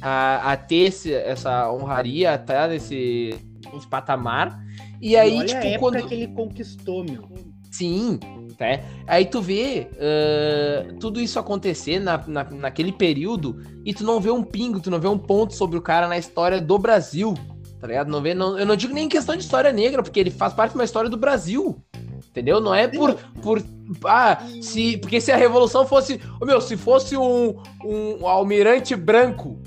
[0.00, 3.34] a, a ter esse, essa honraria, a estar nesse,
[3.72, 4.58] nesse patamar.
[5.00, 6.08] E aí, olha tipo, a época quando...
[6.08, 7.24] que ele conquistou, meu.
[7.70, 8.18] Sim,
[8.58, 8.84] né?
[9.06, 14.30] Aí tu vê uh, tudo isso acontecer na, na, naquele período e tu não vê
[14.30, 17.34] um pingo, tu não vê um ponto sobre o cara na história do Brasil,
[17.80, 18.10] tá ligado?
[18.10, 20.52] Não vê, não, eu não digo nem em questão de história negra, porque ele faz
[20.52, 21.82] parte de uma história do Brasil,
[22.30, 22.60] entendeu?
[22.60, 23.62] Não é por, por
[24.04, 27.54] ah, se, porque se a revolução fosse, oh, meu, se fosse um,
[27.84, 29.60] um almirante branco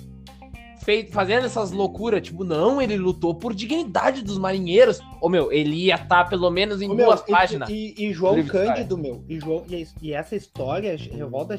[0.84, 2.22] feito, fazendo essas loucuras.
[2.22, 5.00] Tipo, não, ele lutou por dignidade dos marinheiros.
[5.22, 7.70] Ô, meu, ele ia estar tá pelo menos em Ô, duas meu, páginas.
[7.70, 11.58] E, e, e João Cândido, meu, e, João, e, e, essa história, Revolta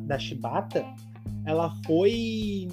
[0.00, 0.84] da Chibata,
[1.44, 2.68] ela foi.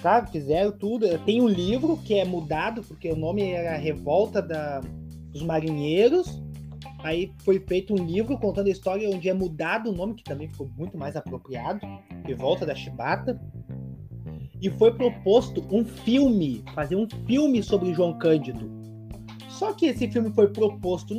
[0.00, 1.06] Sabe, fizeram tudo.
[1.20, 4.80] Tem um livro que é mudado, porque o nome era Revolta da,
[5.30, 6.42] dos Marinheiros.
[7.04, 10.48] Aí foi feito um livro contando a história onde é mudado o nome, que também
[10.48, 11.80] ficou muito mais apropriado,
[12.24, 13.40] Revolta da Chibata
[14.62, 18.70] e foi proposto um filme, fazer um filme sobre João Cândido.
[19.48, 21.14] Só que esse filme foi proposto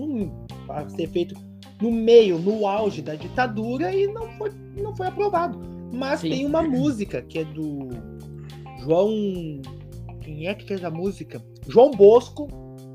[0.66, 1.36] para ser feito
[1.82, 4.50] no meio, no auge da ditadura e não foi,
[4.82, 5.60] não foi aprovado.
[5.94, 6.30] Mas Sim.
[6.30, 7.90] tem uma música que é do
[8.80, 9.12] João.
[10.22, 11.44] Quem é que fez a música?
[11.68, 12.48] João Bosco,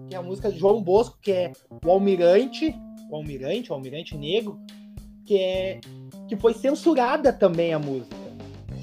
[0.09, 1.53] que é a música de João Bosco, que é
[1.85, 2.75] o Almirante,
[3.11, 4.59] o Almirante, o Almirante Negro,
[5.27, 5.81] que é
[6.27, 8.18] que foi censurada também a música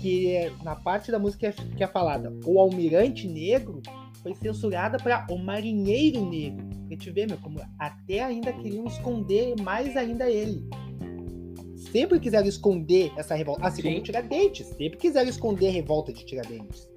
[0.05, 3.81] que na parte da música que é falada o almirante negro
[4.21, 6.63] foi censurada para o marinheiro negro.
[6.85, 10.63] A gente vê, meu, como até ainda queriam esconder mais ainda ele.
[11.91, 13.65] Sempre quiseram esconder essa revolta.
[13.65, 13.91] Assim Sim.
[13.93, 14.67] como Tiradentes.
[14.67, 16.87] Sempre quiseram esconder a revolta de Tiradentes.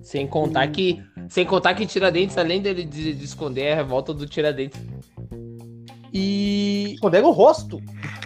[0.00, 1.02] Sem contar que.
[1.28, 4.80] Sem contar que Tiradentes, além dele de, de esconder a revolta do Tiradentes.
[6.12, 6.92] E.
[6.94, 7.78] Esconderam o rosto.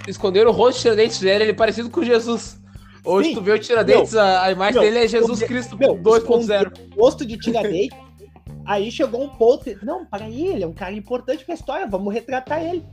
[0.06, 2.58] Esconderam o rosto de Tiradentes, era ele parecido com Jesus.
[3.08, 3.34] Hoje Sim.
[3.36, 6.94] tu vê o Tiradentes, meu, a, imagem meu, dele é Jesus Cristo 2.0.
[6.94, 7.96] Posto de Tiradentes.
[8.66, 9.64] aí chegou um ponto.
[9.82, 12.84] Não, para aí, ele é um cara importante pra história, vamos retratar ele.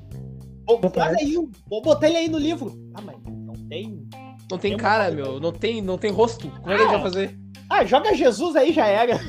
[0.65, 1.35] Vou, aí,
[1.69, 2.73] vou botar ele aí no livro.
[2.93, 4.07] Ah, mas não tem.
[4.49, 5.37] Não tem, cara, meu.
[5.37, 6.49] Não tem, não tem rosto.
[6.49, 7.37] Como é que a gente vai fazer?
[7.69, 9.19] Ah, joga Jesus aí, já era.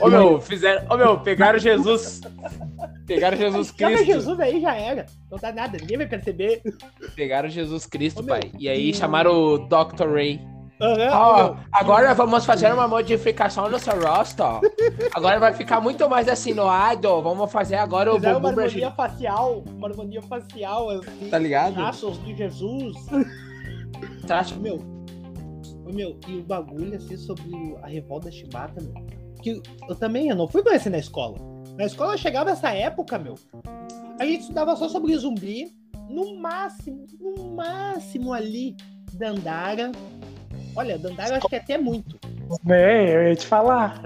[0.00, 0.86] Ô meu, fizeram.
[0.90, 2.20] Ô meu, pegaram Jesus.
[3.06, 3.98] Pegaram Jesus Cristo.
[3.98, 5.06] Joga Jesus aí, já era.
[5.30, 6.62] Não dá nada, ninguém vai perceber.
[7.14, 8.50] Pegaram Jesus Cristo, Ô, pai.
[8.58, 10.08] E aí chamaram o Dr.
[10.12, 10.40] Ray.
[10.78, 14.42] Uhum, oh, agora vamos fazer uma modificação no seu rosto.
[15.14, 17.22] Agora vai ficar muito mais assinuado.
[17.22, 19.64] Vamos fazer agora o Fizeram uma harmonia facial.
[19.66, 21.30] Uma harmonia facial, assim.
[21.30, 21.74] Tá ligado?
[21.74, 22.94] Traços de Jesus.
[24.26, 24.60] Traço.
[24.60, 24.78] Meu,
[25.86, 29.15] meu, e o bagulho, assim, sobre a revolta Chibata, meu.
[29.42, 31.38] Que eu também, eu não fui conhecer na escola.
[31.76, 33.34] Na escola chegava essa época, meu.
[34.18, 35.70] A gente estudava só sobre zumbi.
[36.08, 38.76] No máximo, no máximo ali,
[39.14, 39.90] Dandara.
[40.74, 42.16] Olha, Dandara acho que é até muito.
[42.68, 44.00] É, eu ia te falar.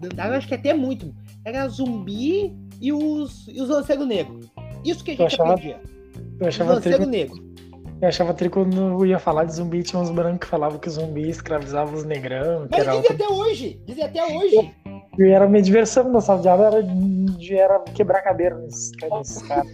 [0.00, 1.14] Eu acho que até muito.
[1.44, 4.46] Era zumbi e os, e os lanceiros negros.
[4.84, 5.80] Isso que a Eu gente achava- aprendia.
[6.40, 7.40] Eu Os achava lanceiros negros.
[8.02, 10.90] Eu achava tri quando eu ia falar de zumbi, tinha uns brancos que falavam que
[10.90, 13.80] zumbi escravizava os negrão, que Mas era, dizem até hoje.
[13.86, 14.74] Dizem até hoje.
[15.18, 19.42] e era minha diversão na sala de aula, era, de- era quebrar cadeira nesses, nesses
[19.42, 19.70] caras.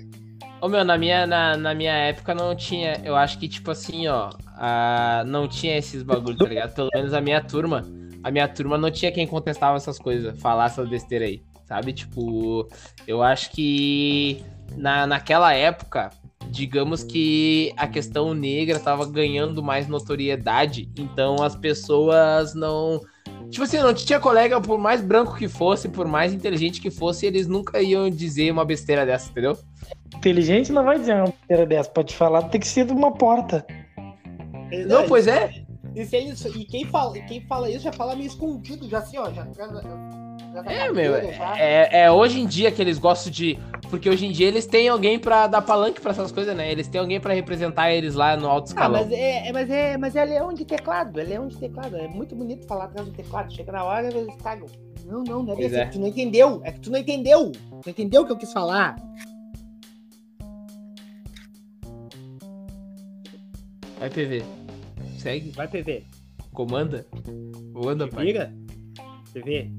[0.60, 3.00] Ô meu, na minha, na, na minha época não tinha.
[3.04, 4.30] Eu acho que, tipo assim, ó.
[4.56, 6.74] a- não tinha esses bagulhos, tá ligado?
[6.74, 7.84] Pelo menos a minha turma.
[8.24, 11.42] A minha turma não tinha quem contestava essas coisas, falar essas besteiras aí.
[11.64, 11.92] Sabe?
[11.92, 12.66] Tipo,
[13.06, 14.42] eu acho que
[14.76, 16.10] na, naquela época,
[16.50, 20.90] digamos que a questão negra tava ganhando mais notoriedade.
[20.96, 23.00] Então as pessoas não.
[23.50, 27.24] Tipo assim, não tinha colega, por mais branco que fosse, por mais inteligente que fosse,
[27.24, 29.56] eles nunca iam dizer uma besteira dessa, entendeu?
[30.14, 33.66] Inteligente não vai dizer uma besteira dessa, pode falar, tem que ser de uma porta.
[34.86, 35.64] Não, pois é.
[35.94, 39.16] E, se eles- e quem, fala, quem fala isso já fala meio escondido, já assim,
[39.16, 39.32] ó.
[39.32, 39.46] Já,
[40.62, 41.58] já, tá É, meu, já.
[41.58, 43.58] é, é hoje em dia que eles gostam de.
[43.90, 46.70] Porque hoje em dia eles têm alguém pra dar palanque pra essas coisas, né?
[46.70, 49.00] Eles têm alguém pra representar eles lá no alto Ah, escalão.
[49.02, 51.96] mas é, é- mas, é, mas é leão de teclado, é leão de teclado.
[51.96, 53.50] É muito bonito falar atrás do teclado.
[53.54, 54.66] Chega na hora eles cagam.
[55.06, 55.76] Não, não, não é desse.
[55.76, 55.86] é.
[55.86, 56.60] Tu não entendeu.
[56.64, 57.50] É que tu não entendeu.
[57.52, 58.96] Tu não entendeu o que eu quis falar.
[63.98, 64.44] Vai, PV.
[65.18, 66.04] Segue, Vai, PV.
[66.52, 67.06] comanda.
[67.72, 68.26] Manda, pai.
[68.26, 68.52] Vira.
[69.32, 69.70] PV.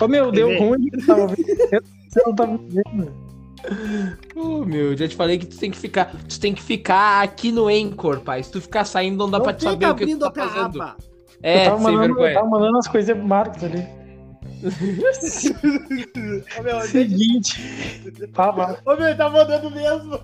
[0.00, 0.58] Ô meu, deu Vê.
[0.58, 1.84] ruim que tava vendo.
[2.08, 3.26] Você não tava vendo.
[4.36, 6.12] Ô, meu, já te falei que tu tem que ficar.
[6.28, 8.42] Tu tem que ficar aqui no Anchor, pai.
[8.42, 10.82] Se tu ficar saindo, não dá Não pra te saber o que tu tá fazendo.
[10.82, 10.96] aba.
[11.42, 13.86] É, eu tava mandando, eu tava mandando as coisas pro Marcos ali.
[16.58, 17.60] Ô, meu, Seguinte.
[18.32, 18.78] Fala.
[18.84, 20.18] Ô, meu, tá mandando mesmo.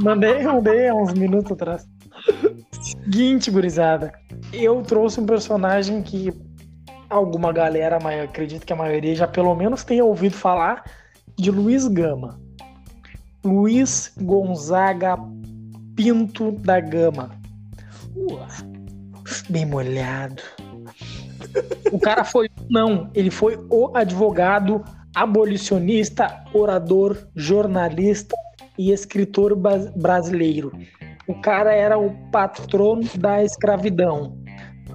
[0.00, 1.86] Mandei, mandei há uns minutos atrás.
[2.80, 4.12] Seguinte, gurizada.
[4.52, 6.32] Eu trouxe um personagem que
[7.08, 10.84] alguma galera, mas acredito que a maioria já pelo menos tenha ouvido falar
[11.36, 12.40] de Luiz Gama.
[13.44, 15.16] Luiz Gonzaga
[15.94, 17.30] Pinto da Gama.
[18.14, 18.46] Ua,
[19.48, 20.42] bem molhado.
[21.92, 28.36] O cara foi, não, ele foi o advogado abolicionista, orador, jornalista
[28.76, 29.56] e escritor
[29.96, 30.72] brasileiro.
[31.26, 34.35] O cara era o patrono da escravidão.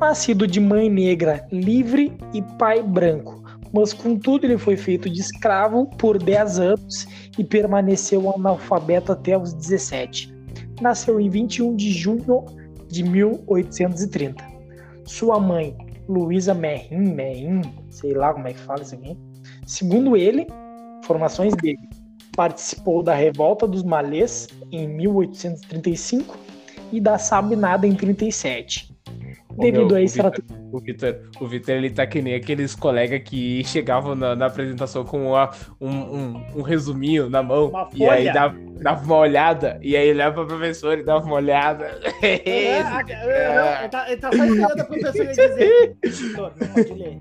[0.02, 3.44] Nascido de mãe negra, livre e pai branco.
[3.72, 9.54] Mas contudo ele foi feito de escravo por 10 anos e permaneceu analfabeto até os
[9.54, 10.34] 17.
[10.82, 12.44] Nasceu em 21 de junho
[12.88, 14.44] de 1830.
[15.06, 15.78] Sua mãe,
[16.10, 17.62] Luísa Merrim, Merrim,
[17.92, 19.16] sei lá como é que fala isso aqui.
[19.68, 20.48] Segundo ele,
[20.98, 21.88] informações dele,
[22.36, 26.36] participou da Revolta dos Malês em 1835
[26.92, 28.92] e da Sabinada em 37.
[29.58, 30.32] Devido meu, a o isso, ela
[30.72, 35.04] O Vitor, o Vitor, ele tá que nem aqueles colegas que chegavam na, na apresentação
[35.04, 39.78] com uma- um, um, um resuminho na mão Uma e aí dava, dava uma olhada
[39.82, 42.00] e aí olhava pra professor e dava uma olhada.
[42.22, 42.80] É,
[43.82, 45.98] Ele tá, ele tá só esperando a professora dizer.
[46.04, 47.18] Vitor, não pode ler.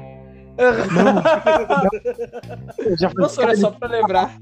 [2.78, 4.36] eu já falei, Nossa, olha só pra lembrar.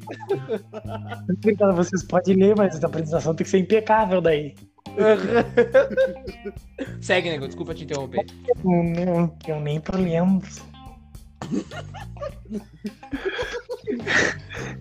[1.75, 4.55] vocês podem ler, mas a apresentação tem que ser impecável daí.
[7.01, 8.25] Segue, nego, desculpa te interromper.
[8.65, 10.45] Eu, nem- eu nem tô lendo.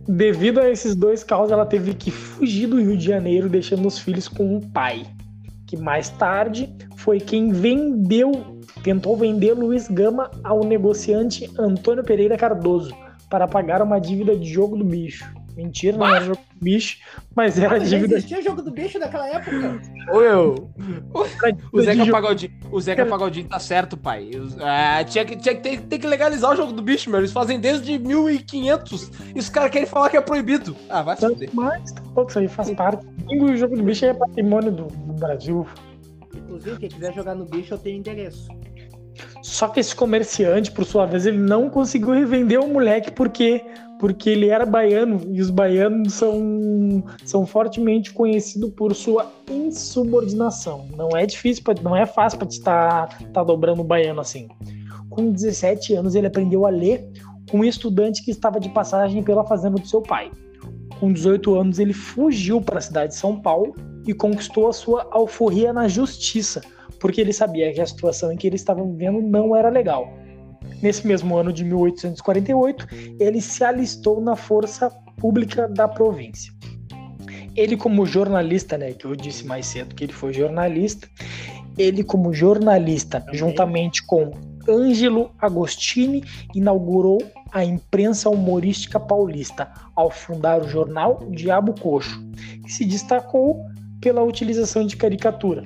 [0.07, 3.99] Devido a esses dois casos, ela teve que fugir do Rio de Janeiro, deixando os
[3.99, 5.05] filhos com um pai,
[5.65, 12.93] que mais tarde foi quem vendeu, tentou vender Luiz Gama ao negociante Antônio Pereira Cardoso
[13.29, 15.29] para pagar uma dívida de jogo do bicho.
[15.55, 16.97] Mentira, não era jogo do bicho,
[17.35, 19.81] mas era Mas já dívida existia jogo do bicho naquela época.
[20.11, 20.69] Ô, meu,
[21.71, 22.11] o Zeca.
[22.11, 24.31] Pagodinho, o Zeca Pagodinho tá certo, pai.
[24.59, 27.19] Ah, tinha que, tinha que ter, ter que legalizar o jogo do bicho, meu.
[27.19, 30.75] Eles fazem desde 1500 e os caras querem falar que é proibido.
[30.89, 31.49] Ah, vai se fuder.
[31.53, 33.05] Mas tá louco, isso aí faz parte.
[33.27, 35.65] O jogo do bicho é patrimônio do, do Brasil.
[36.35, 38.47] Inclusive, quem quiser jogar no bicho, eu tenho endereço.
[39.41, 43.63] Só que esse comerciante, por sua vez, ele não conseguiu revender o moleque porque
[43.99, 50.87] porque ele era baiano e os baianos são, são fortemente conhecidos por sua insubordinação.
[50.95, 54.47] Não é difícil, pra- não é fácil para te estar tá, dobrando o baiano assim.
[55.09, 57.09] Com 17 anos, ele aprendeu a ler
[57.49, 60.29] com um estudante que estava de passagem pela fazenda do seu pai.
[60.99, 63.73] Com 18 anos, ele fugiu para a cidade de São Paulo
[64.05, 66.61] e conquistou a sua alforria na justiça,
[66.99, 70.07] porque ele sabia que a situação em que ele estava vivendo não era legal.
[70.81, 72.87] Nesse mesmo ano de 1848,
[73.19, 76.53] ele se alistou na força pública da província.
[77.55, 81.07] Ele, como jornalista, né, que eu disse mais cedo que ele foi jornalista,
[81.77, 83.35] Ele, como jornalista, Também.
[83.35, 84.31] juntamente com
[84.67, 87.19] Ângelo Agostini, inaugurou
[87.51, 92.19] a imprensa humorística paulista ao fundar o jornal Diabo Coxo,
[92.63, 93.63] que se destacou
[94.01, 95.63] pela utilização de caricatura.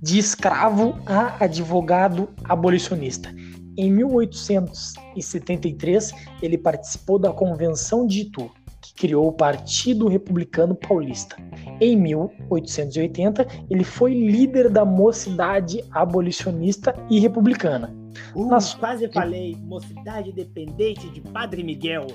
[0.00, 3.34] De escravo a advogado abolicionista
[3.78, 6.12] em 1873
[6.42, 11.36] ele participou da Convenção de Itu, que criou o Partido Republicano Paulista.
[11.80, 17.96] Em 1880, ele foi líder da Mocidade Abolicionista e Republicana.
[18.34, 18.74] Uh, Nas...
[18.74, 22.08] Quase falei, Mocidade Independente de Padre Miguel.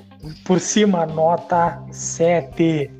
[0.44, 2.92] Por cima, nota 7.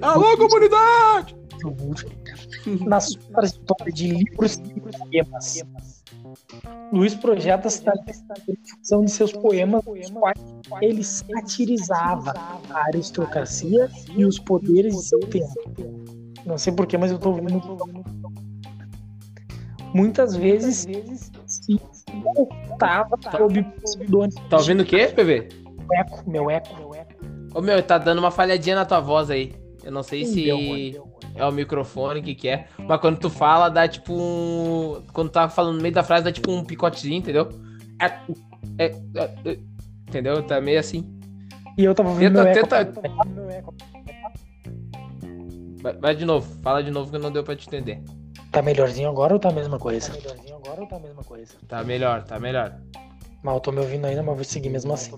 [0.00, 1.36] Alô, comunidade!
[2.86, 5.62] Na sua trajetória de livros e poemas.
[6.92, 10.38] Luiz projeta a difusão de seus poemas, nos quais
[10.80, 12.32] ele satirizava
[12.70, 15.54] a aristocracia e os poderes de seu tempo.
[16.46, 17.60] Não sei porquê, mas eu tô ouvindo.
[19.94, 20.86] Muitas vezes
[21.46, 21.80] se
[22.36, 24.48] ocultava sob pseudônimo.
[24.48, 25.48] Tá ouvindo o quê, PV?
[25.94, 27.14] Eco, meu eco, meu eco.
[27.54, 29.54] Ô meu, tá dando uma falhadinha na tua voz aí.
[29.82, 31.17] Eu não sei Ih, se deu deu.
[31.34, 32.66] É o microfone, o que que é.
[32.78, 35.02] Mas quando tu fala, dá tipo um...
[35.12, 37.48] Quando tá falando no meio da frase, dá tipo um picotezinho, entendeu?
[38.00, 38.06] É,
[38.78, 39.58] é, é, é,
[40.08, 40.42] entendeu?
[40.42, 41.08] Tá meio assim.
[41.76, 43.00] E eu tava ouvindo Tenta- tenta-
[43.50, 43.74] eco.
[45.80, 48.02] Vai, vai de novo, fala de novo que não deu pra te entender.
[48.50, 50.10] Tá melhorzinho agora ou tá a mesma coisa?
[50.12, 51.54] Tá melhorzinho agora ou tá a mesma coisa?
[51.68, 52.80] Tá melhor, tá melhor.
[53.44, 55.12] Eu tô me ouvindo ainda, mas vou seguir mesmo assim.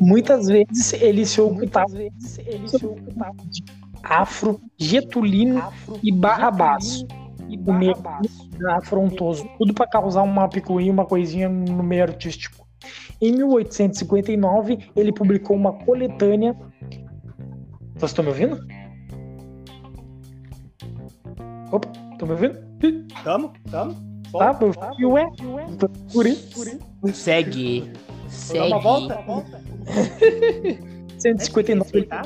[0.00, 3.64] Muitas vezes ele se ocultava de
[4.02, 5.62] afro, getulino
[6.02, 7.06] e barrabaço.
[7.64, 8.02] O negro
[8.70, 9.48] afrontoso.
[9.58, 12.66] Tudo pra causar uma picuinha, uma coisinha no meio artístico.
[13.20, 16.56] Em 1859, ele publicou uma coletânea.
[17.94, 18.60] Vocês estão me ouvindo?
[21.72, 22.58] Opa, estão me ouvindo?
[23.24, 23.52] Tamo?
[23.70, 23.94] Tamo?
[24.32, 25.26] Tá, meu filho, ué.
[26.12, 26.78] Por isso.
[27.12, 27.90] Segue.
[28.28, 28.58] Segue.
[28.58, 29.14] dar uma volta?
[29.22, 29.62] volta.
[31.18, 32.22] 159 ele Tá?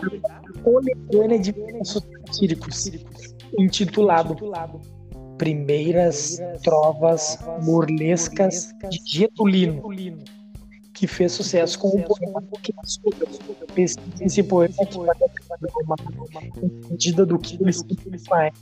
[0.62, 2.90] Coletânea de versos satíricos,
[3.58, 4.36] intitulado
[5.38, 9.82] Primeiras Trovas Burlescas de Getulino,
[10.92, 12.74] que fez sucesso com o poema que
[14.20, 14.74] esse poema
[15.84, 15.96] uma
[16.90, 18.52] medida do que ele significa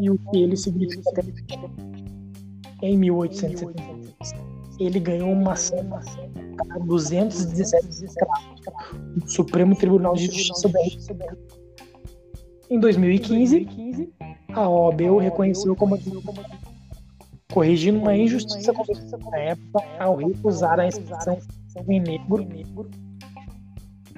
[0.00, 4.53] e o que ele significa até em 1876.
[4.78, 6.00] Ele ganhou uma cena
[6.56, 8.62] para 217 escravos
[9.16, 10.80] do Supremo Tribunal de Justiça da.
[12.70, 13.68] Em 2015,
[14.52, 15.98] a OAB o reconheceu como
[17.52, 21.38] corrigindo uma injustiça cometida na época ao recusar a inscrição
[21.88, 22.46] em negro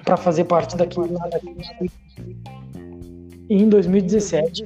[0.04, 1.90] para fazer parte daquele daquele-
[3.50, 4.64] E em 2017,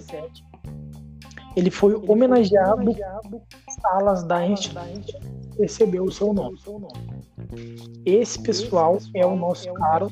[1.57, 2.95] ele foi homenageado
[3.81, 6.59] salas da instituição recebeu o seu nome.
[8.05, 10.11] Esse pessoal é o nosso caro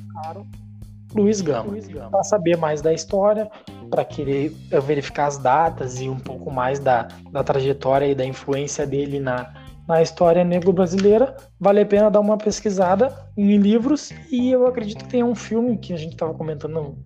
[1.15, 1.75] Luiz Gama.
[2.11, 3.51] Para saber mais da história,
[3.91, 4.51] para querer
[4.85, 9.55] verificar as datas e um pouco mais da, da trajetória e da influência dele na,
[9.87, 15.11] na história negro-brasileira, vale a pena dar uma pesquisada em livros e eu acredito que
[15.11, 16.99] tem um filme que a gente estava comentando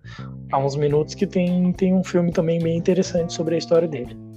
[0.51, 4.32] há uns minutos que tem, tem um filme também bem interessante sobre a história dele.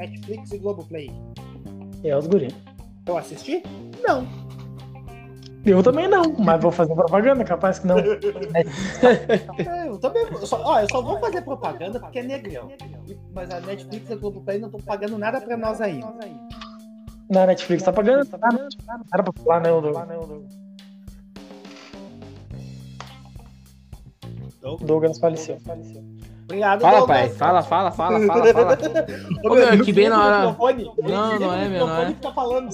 [0.00, 1.10] Netflix e Globoplay.
[2.02, 2.54] É os guri.
[3.06, 3.62] Eu assisti?
[4.02, 4.26] Não.
[5.64, 7.98] Eu também não, mas vou fazer propaganda, capaz que não.
[9.58, 10.26] É, eu também.
[10.30, 12.70] Eu só, ó, eu só vou fazer propaganda porque é negrão.
[13.34, 16.00] Mas a Netflix e a Globoplay não estão pagando nada pra nós aí.
[17.30, 18.26] Na Netflix tá pagando?
[18.26, 18.68] Tá pagando.
[18.86, 19.70] Não era pra falar, né,
[24.62, 25.58] o Douglas faleceu.
[26.50, 27.18] Obrigado, Fala, Douglas.
[27.18, 27.28] pai.
[27.30, 28.78] Fala, fala, fala, fala, fala.
[29.44, 30.56] Ô, meu, que bem na hora.
[31.02, 32.06] Não, não é, meu, não é.
[32.06, 32.70] Fica falando.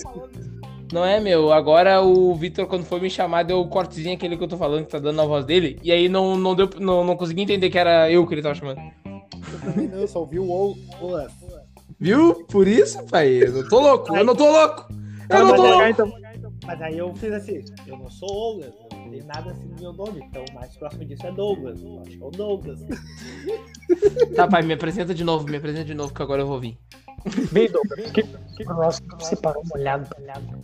[0.92, 1.52] Não é, meu.
[1.52, 4.86] Agora o Vitor, quando foi me chamar, deu o cortezinho aquele que eu tô falando,
[4.86, 5.78] que tá dando na voz dele.
[5.82, 8.54] E aí não, não, deu, não, não consegui entender que era eu que ele tava
[8.54, 8.80] chamando.
[9.04, 10.50] Eu também não, eu só ouvi o
[11.00, 11.32] Olaf.
[12.00, 12.46] Viu?
[12.50, 13.42] Por isso, pai.
[13.42, 14.16] Eu tô louco.
[14.16, 14.86] Eu não tô louco.
[15.28, 16.25] Eu não tô louco.
[16.66, 19.92] Mas aí eu fiz assim, eu não sou eu não tenho nada assim no meu
[19.92, 21.80] nome, então o mais próximo disso é Douglas.
[21.80, 22.80] Eu acho que é o Douglas.
[24.34, 26.76] Tá, pai, me apresenta de novo, me apresenta de novo, que agora eu vou vir.
[27.52, 30.60] Bem, Douglas, que, que nosso separou molhado, molhado.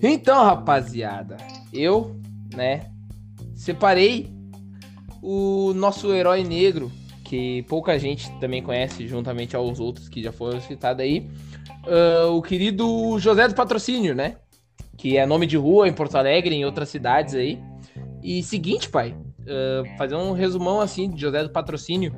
[0.00, 1.36] Então, rapaziada,
[1.72, 2.16] eu,
[2.54, 2.88] né,
[3.54, 4.32] separei
[5.20, 6.90] o nosso herói negro,
[7.24, 11.28] que pouca gente também conhece, juntamente aos outros que já foram citados aí,
[11.84, 14.36] ah, o querido José do Patrocínio, né,
[14.96, 17.58] que é nome de rua em Porto Alegre, em outras cidades aí.
[18.22, 19.16] E seguinte, pai,
[19.46, 22.14] ah, fazer um resumão assim de José do Patrocínio.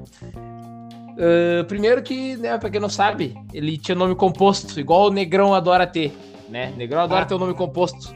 [1.14, 5.54] Uh, primeiro que, né, pra quem não sabe, ele tinha nome composto, igual o Negrão
[5.54, 6.12] adora ter,
[6.48, 6.74] né?
[6.76, 7.24] Negrão adora ah.
[7.24, 8.12] ter o um nome composto.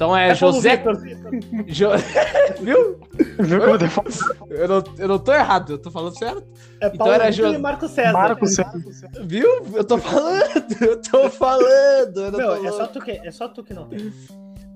[0.00, 0.82] Então é, é José.
[1.68, 1.88] Jo...
[2.62, 2.98] Viu?
[3.38, 4.08] Viu como
[4.48, 6.42] eu, não, eu não tô errado, eu tô falando certo.
[6.80, 7.58] É então Paulo era José.
[7.58, 8.12] Marco César.
[8.14, 8.82] Marco César.
[9.24, 9.46] Viu?
[9.74, 12.18] Eu tô falando, eu tô falando.
[12.18, 14.10] Eu Meu, é, só tu que, é só tu que não tem.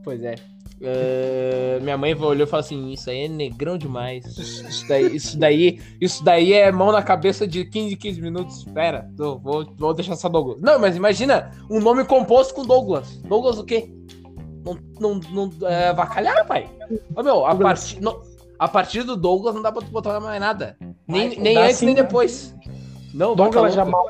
[0.03, 0.35] Pois é.
[0.75, 4.27] Uh, minha mãe olhou e falou assim: Isso aí é negrão demais.
[4.27, 8.59] Isso daí, isso daí, isso daí é mão na cabeça de 15 15 minutos.
[8.59, 9.41] Espera, vou,
[9.79, 10.61] vou deixar só Douglas.
[10.61, 13.17] Não, mas imagina um nome composto com Douglas.
[13.23, 13.89] Douglas o quê?
[14.65, 16.71] Não, não, não é, vacalhar, pai.
[17.15, 18.23] Ô, meu, a partir, no,
[18.59, 20.77] a partir do Douglas não dá pra tu botar mais nada.
[21.07, 22.55] Nem, nem antes, sim, nem depois.
[23.13, 24.09] Não, Douglas Jamal.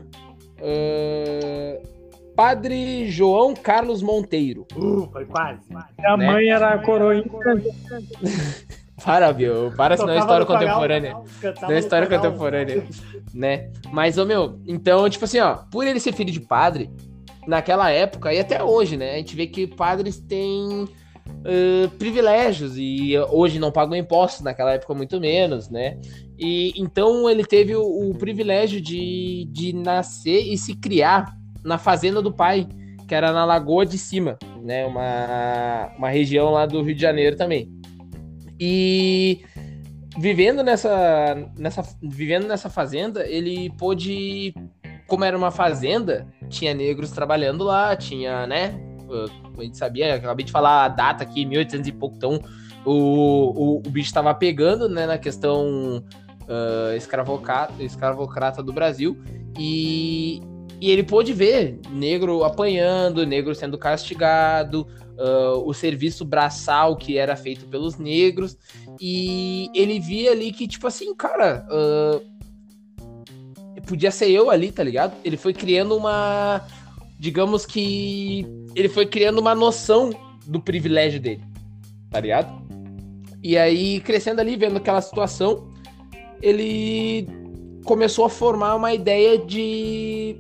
[0.60, 2.00] Uh,
[2.36, 4.66] Padre João Carlos Monteiro.
[4.74, 5.62] Uh, foi quase.
[6.06, 6.26] A né?
[6.26, 7.26] mãe era a coroinha.
[9.04, 9.72] Para, meu.
[9.76, 11.18] Para, senão é história contemporânea.
[11.62, 12.84] Não é história contemporânea.
[13.34, 13.70] Né?
[13.92, 16.90] Mas, ô, meu, então, tipo assim, ó, por ele ser filho de padre,
[17.48, 20.88] naquela época, e até hoje, né, a gente vê que padres têm
[21.40, 26.00] uh, privilégios e hoje não pagam impostos, naquela época muito menos, né?
[26.38, 31.34] E então ele teve o, o privilégio de, de nascer e se criar
[31.64, 32.68] na fazenda do pai,
[33.08, 34.86] que era na Lagoa de Cima, né?
[34.86, 37.72] Uma, uma região lá do Rio de Janeiro também.
[38.60, 39.42] E
[40.18, 44.54] vivendo nessa, nessa, vivendo nessa fazenda, ele pôde,
[45.08, 48.89] como era uma fazenda, tinha negros trabalhando lá, tinha, né?
[49.58, 52.40] A gente sabia, acabei de falar a data aqui, 1800 e pouco, então
[52.86, 56.04] o, o, o bicho estava pegando, né, na questão
[56.48, 59.18] uh, escravocrata, escravocrata do Brasil,
[59.58, 60.42] e,
[60.80, 64.88] e ele pôde ver negro apanhando, negro sendo castigado,
[65.18, 68.58] uh, o serviço braçal que era feito pelos negros,
[69.00, 72.40] e ele via ali que, tipo assim, cara, uh,
[73.90, 75.14] podia ser eu ali, tá ligado?
[75.26, 76.62] Ele foi criando uma.
[77.18, 78.46] Digamos que.
[78.76, 80.12] Ele foi criando uma noção
[80.46, 81.42] do privilégio dele,
[82.10, 82.62] tá ligado?
[83.42, 85.72] E aí, crescendo ali, vendo aquela situação,
[86.42, 87.28] ele
[87.86, 90.38] começou a formar uma ideia de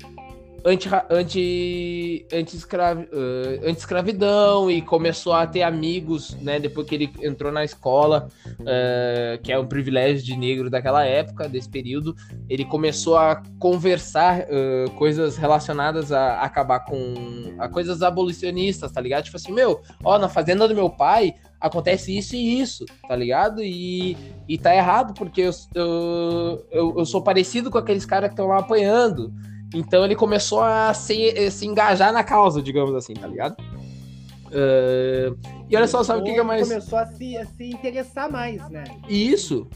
[0.66, 6.60] anti, anti, anti, uh, anti escravidão e começou a ter amigos, né?
[6.60, 8.30] Depois que ele entrou na escola,
[8.60, 12.16] uh, que é um privilégio de negro daquela época, desse período,
[12.50, 17.14] ele começou a conversar uh, coisas relacionadas a, acabar com
[17.58, 19.26] a coisas abolicionistas, tá ligado?
[19.26, 23.62] Tipo assim, meu, ó, na fazenda do meu pai acontece isso e isso, tá ligado?
[23.62, 24.16] E,
[24.48, 28.48] e tá errado porque eu, eu, eu, eu sou parecido com aqueles caras que estão
[28.48, 29.34] lá apanhando.
[29.74, 33.56] Então ele começou a se, se engajar na causa, digamos assim, tá ligado?
[34.50, 35.38] Uh,
[35.70, 36.68] e olha só, sabe o que, que é mais.
[36.68, 38.84] Começou a se, a se interessar mais, né?
[39.08, 39.68] Isso.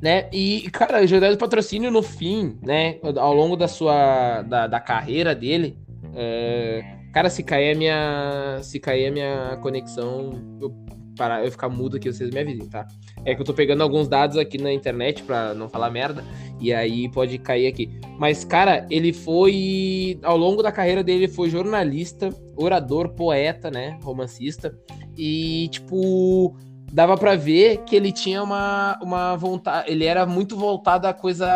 [0.00, 0.28] Né?
[0.32, 2.98] E, cara, o José do Patrocínio, no fim, né?
[3.16, 4.42] Ao longo da sua.
[4.42, 5.76] da, da carreira dele.
[6.04, 8.58] Uh, cara, se cair a minha.
[8.62, 10.30] Se cair a minha conexão,
[10.60, 10.72] eu
[11.16, 12.86] parar, eu ficar mudo aqui, vocês me avisem, tá?
[13.24, 16.24] É que eu tô pegando alguns dados aqui na internet pra não falar merda,
[16.60, 17.90] e aí pode cair aqui.
[18.18, 20.18] Mas, cara, ele foi.
[20.22, 23.98] Ao longo da carreira dele, ele foi jornalista, orador, poeta, né?
[24.02, 24.76] Romancista.
[25.16, 26.56] E, tipo,
[26.92, 29.90] dava para ver que ele tinha uma, uma vontade.
[29.90, 31.48] Ele era muito voltado à coisa.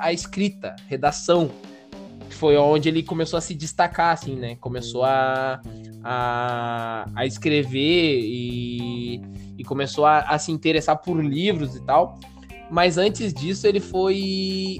[0.00, 1.50] à escrita, redação.
[2.30, 4.56] Foi onde ele começou a se destacar, assim, né?
[4.56, 5.60] Começou a,
[6.02, 8.78] a, a escrever e,
[9.62, 12.18] e começou a, a se interessar por livros e tal.
[12.68, 14.78] Mas antes disso, ele foi.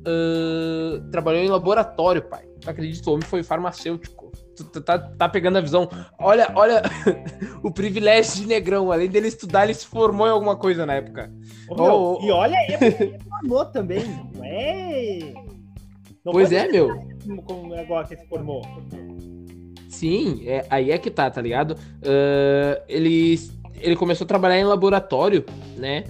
[0.00, 2.46] Uh, trabalhou em laboratório, pai.
[2.60, 3.10] Tu acredita?
[3.10, 4.32] O homem foi farmacêutico.
[4.56, 5.86] Tu, tu tá, tá pegando a visão.
[6.18, 6.82] Olha, olha
[7.62, 8.90] o privilégio de negrão.
[8.90, 11.30] Além dele estudar, ele se formou em alguma coisa na época.
[11.68, 14.04] Ô, meu, Oh, oh, E olha aí, ele formou também.
[14.34, 15.18] Não é.
[16.24, 16.88] Não Pois é, meu.
[17.44, 18.62] Como, agora que se formou.
[19.88, 21.76] Sim, é, aí é que tá, tá ligado?
[22.02, 23.38] Ah, ele,
[23.80, 25.44] ele começou a trabalhar em laboratório,
[25.76, 26.04] né?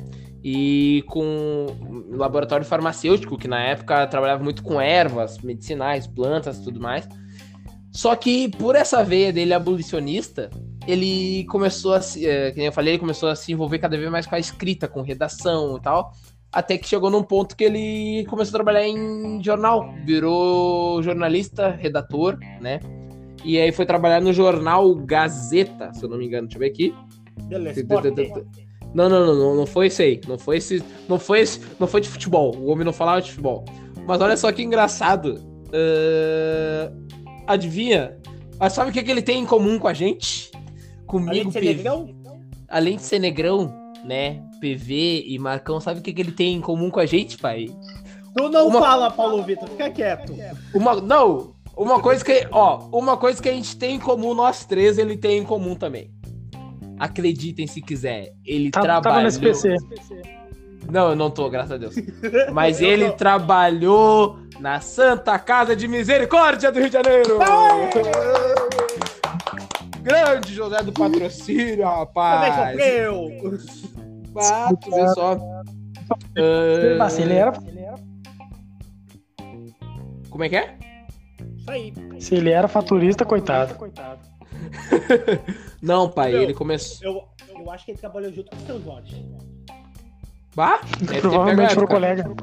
[0.44, 1.66] E com
[2.10, 7.08] laboratório farmacêutico, que na época trabalhava muito com ervas, medicinais, plantas tudo mais.
[7.92, 10.50] Só que por essa veia dele abolicionista,
[10.86, 14.10] ele começou a se, é, nem eu falei, ele começou a se envolver cada vez
[14.10, 16.12] mais com a escrita, com redação e tal.
[16.50, 22.38] Até que chegou num ponto que ele começou a trabalhar em jornal, virou jornalista, redator,
[22.60, 22.80] né?
[23.44, 26.46] E aí foi trabalhar no jornal Gazeta, se eu não me engano.
[26.46, 26.94] Deixa eu ver aqui.
[28.94, 30.20] Não, não, não, não, não foi esse aí.
[30.28, 30.82] Não foi esse.
[31.08, 31.60] Não foi esse.
[31.80, 32.54] Não foi de futebol.
[32.56, 33.64] O homem não falava de futebol.
[34.06, 35.40] Mas olha só que engraçado.
[35.72, 36.92] Ah,
[37.46, 38.16] adivinha?
[38.58, 40.50] Mas sabe o que, que ele tem em comum com a gente?
[40.54, 41.74] Além Comigo, de ser PV.
[41.74, 42.08] negrão,
[42.68, 43.74] Além de ser negrão,
[44.04, 44.42] né?
[44.60, 47.66] PV e Marcão, sabe o que, que ele tem em comum com a gente, pai?
[48.36, 50.34] tu não Uma- fala, Paulo Vitor, fica quieto.
[50.74, 54.64] Uma, não, uma coisa que, ó, uma coisa que a gente tem em comum, nós
[54.64, 56.10] três, ele tem em comum também.
[56.98, 59.02] Acreditem se quiser, ele Tá, trabalhou.
[59.02, 59.76] tava no SPC.
[60.90, 61.94] Não, eu não tô, graças a Deus.
[62.52, 67.38] Mas ele trabalhou na Santa Casa de Misericórdia do Rio de Janeiro.
[70.02, 72.76] Grande José do Patrocínio, Também rapaz.
[72.76, 73.28] sofreu.
[74.36, 75.32] Ah, tu vê só.
[75.32, 75.62] Ah,
[76.98, 77.52] Mas se ele era,
[80.30, 80.74] Como é que é?
[81.56, 81.92] Isso aí.
[82.18, 83.74] se ele era faturista, coitado.
[85.82, 87.28] Não, pai, Meu, ele começou.
[87.48, 89.26] Eu, eu acho que ele trabalhou junto com o seu Jorge.
[90.54, 91.86] Bah, deve ter pego a Provavelmente época.
[91.86, 92.36] colega.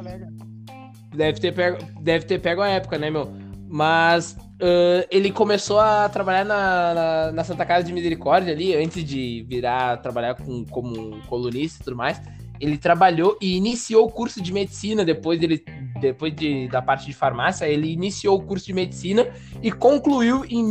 [1.16, 3.32] Deve ter pego, deve ter pego a época, né, meu?
[3.68, 9.04] Mas ah, ele começou a trabalhar na, na, na Santa Casa de Misericórdia ali, antes
[9.04, 12.22] de virar trabalhar com, como colunista e tudo mais.
[12.60, 15.64] Ele trabalhou e iniciou o curso de medicina depois dele,
[16.02, 17.66] depois de, da parte de farmácia.
[17.66, 19.26] Ele iniciou o curso de medicina
[19.64, 20.62] e concluiu em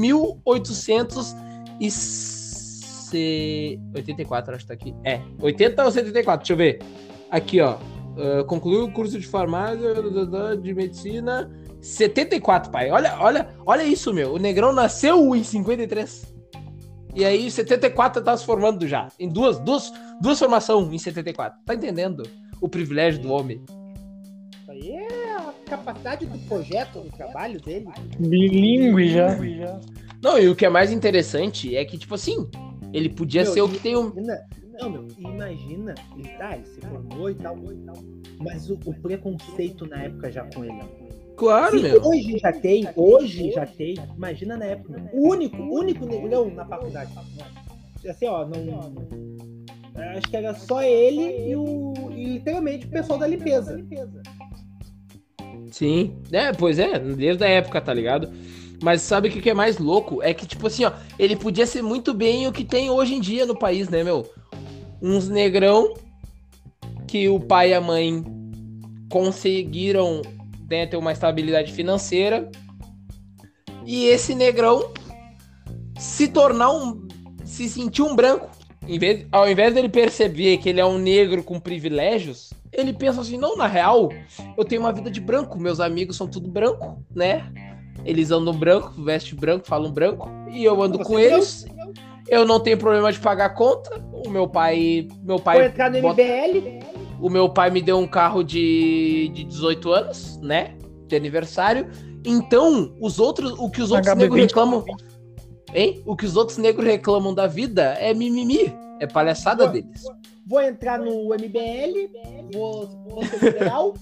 [3.13, 4.95] 1884, acho que tá aqui.
[5.05, 6.79] É, 80 ou 74, deixa eu ver.
[7.31, 7.77] Aqui, ó.
[8.19, 9.95] Uh, concluiu o curso de farmácia,
[10.61, 11.51] de medicina.
[11.81, 12.91] 74, pai.
[12.91, 14.35] Olha, olha, olha isso, meu.
[14.35, 16.35] O Negrão nasceu em 53.
[17.15, 19.09] E aí, em 74 tá se formando já.
[19.19, 21.59] Em duas, duas, duas formações em 74.
[21.65, 22.23] Tá entendendo?
[22.61, 23.65] O privilégio do homem.
[24.63, 27.87] Isso aí é a capacidade do projeto, do trabalho dele.
[28.19, 29.37] Bilingue já.
[30.23, 32.49] Não, e o que é mais interessante é que, tipo assim,
[32.93, 34.09] ele podia Meu, ser o que tem um.
[34.11, 34.49] Imagina,
[34.81, 37.97] não, meu, imagina, ele, tá, ele se formou e tal, e tal,
[38.39, 40.81] mas o, o preconceito na época já com ele.
[41.37, 42.03] Claro, Se meu.
[42.03, 44.99] hoje já tem, hoje já tem, imagina na época.
[44.99, 45.09] meu.
[45.13, 47.13] O único, o único negrão na faculdade.
[48.09, 48.93] Assim, ó, não.
[50.17, 51.93] Acho que era só ele e o.
[52.13, 53.85] E literalmente o pessoal da limpeza.
[55.71, 58.31] Sim, é, pois é, desde a época, tá ligado?
[58.83, 60.23] Mas sabe o que é mais louco?
[60.23, 63.21] É que, tipo assim, ó, ele podia ser muito bem o que tem hoje em
[63.21, 64.31] dia no país, né, meu?
[65.03, 65.95] Uns negrão
[67.07, 68.25] que o pai e a mãe
[69.11, 70.23] conseguiram
[70.69, 72.51] né, ter uma estabilidade financeira
[73.85, 74.93] e esse negrão
[75.99, 77.09] se tornar um.
[77.45, 78.51] se sentir um branco.
[78.87, 83.23] Em vez, ao invés dele perceber que ele é um negro com privilégios, ele pensa
[83.23, 84.11] assim: não, na real,
[84.57, 87.51] eu tenho uma vida de branco, meus amigos são tudo branco, né?
[88.05, 91.67] Eles andam branco, vestem branco, falam branco, e eu ando Você com não- eles.
[92.29, 94.03] Eu não tenho problema de pagar conta.
[94.13, 96.85] O meu pai, meu Foi pai, entrar no bota- MBL.
[97.21, 100.77] o meu pai me deu um carro de, de 18 anos, né?
[101.07, 101.89] De aniversário.
[102.27, 104.19] Então, os outros, o que os outros HB20.
[104.19, 104.85] negros reclamam,
[105.75, 106.03] hein?
[106.05, 109.73] O que os outros negros reclamam da vida é mimimi, é palhaçada Boa.
[109.73, 110.03] deles.
[110.47, 112.11] Vou entrar no MBL.
[112.53, 113.95] Vou, vou ser liberal.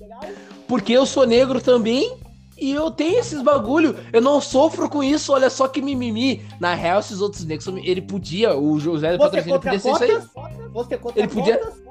[0.66, 2.12] Porque eu sou negro também
[2.58, 3.94] e eu tenho esses bagulho.
[4.12, 6.42] Eu não sofro com isso, olha só que mimimi.
[6.58, 10.08] Na real, esses outros negros, ele podia, o José do Patrocínio podia ser isso aí.
[10.10, 10.30] cotas?
[10.72, 11.82] Você contra Ele podia- cotas?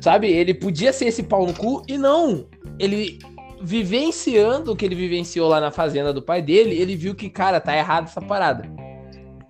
[0.00, 0.28] Sabe?
[0.30, 2.46] Ele podia ser esse pau no cu e não.
[2.78, 3.18] Ele
[3.60, 7.60] vivenciando o que ele vivenciou lá na fazenda do pai dele, ele viu que, cara,
[7.60, 8.68] tá errado essa parada.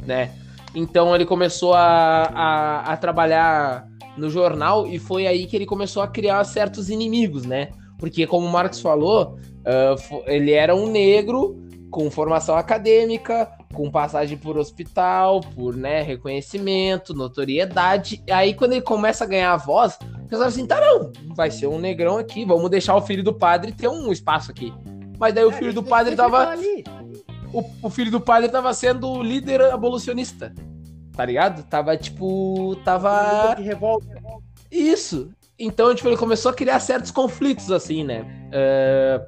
[0.05, 0.31] Né?
[0.75, 3.87] Então ele começou a, a, a trabalhar
[4.17, 7.71] no jornal e foi aí que ele começou a criar certos inimigos, né?
[8.03, 9.39] Porque, como o Marcos falou,
[9.97, 11.57] fo- ele era um negro
[11.89, 18.21] com formação acadêmica, com passagem por hospital, por né, reconhecimento, notoriedade.
[18.27, 19.97] E aí, quando ele começa a ganhar a voz,
[20.29, 23.71] pensaram assim: tá, não, vai ser um negrão aqui, vamos deixar o filho do padre
[23.71, 24.75] ter um espaço aqui.
[25.17, 26.57] Mas daí o É, filho do padre tava.
[27.53, 30.53] O, o filho do padre tava sendo o líder abolicionista.
[31.15, 31.63] Tá ligado?
[31.69, 32.75] Tava tipo.
[32.85, 33.55] Tava.
[34.73, 35.31] Isso.
[35.65, 38.49] Então, tipo, ele começou a criar certos conflitos, assim, né?
[38.51, 39.25] É,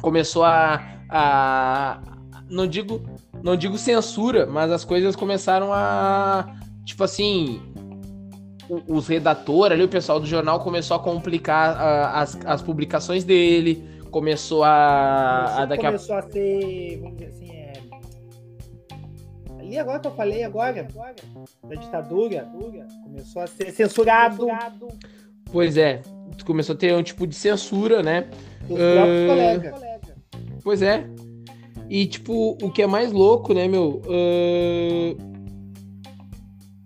[0.00, 2.00] começou a, a.
[2.48, 3.02] Não digo.
[3.42, 6.54] Não digo censura, mas as coisas começaram a.
[6.84, 7.60] Tipo assim.
[8.88, 13.84] Os redatores ali, o pessoal do jornal começou a complicar a- as, as publicações dele.
[14.12, 15.62] Começou a.
[15.62, 17.72] a daqui a começou a ser, vamos dizer assim, é...
[19.60, 20.86] ali agora que eu falei agora,
[21.68, 22.48] da ditadura,
[23.04, 24.46] começou a ser censurado
[25.50, 26.02] Pois é,
[26.44, 28.28] começou a ter um tipo de censura, né?
[28.68, 28.92] dos Ah.
[28.94, 29.80] próprios colegas.
[30.62, 31.06] Pois é.
[31.88, 34.02] E, tipo, o que é mais louco, né, meu?
[34.08, 35.16] ahn,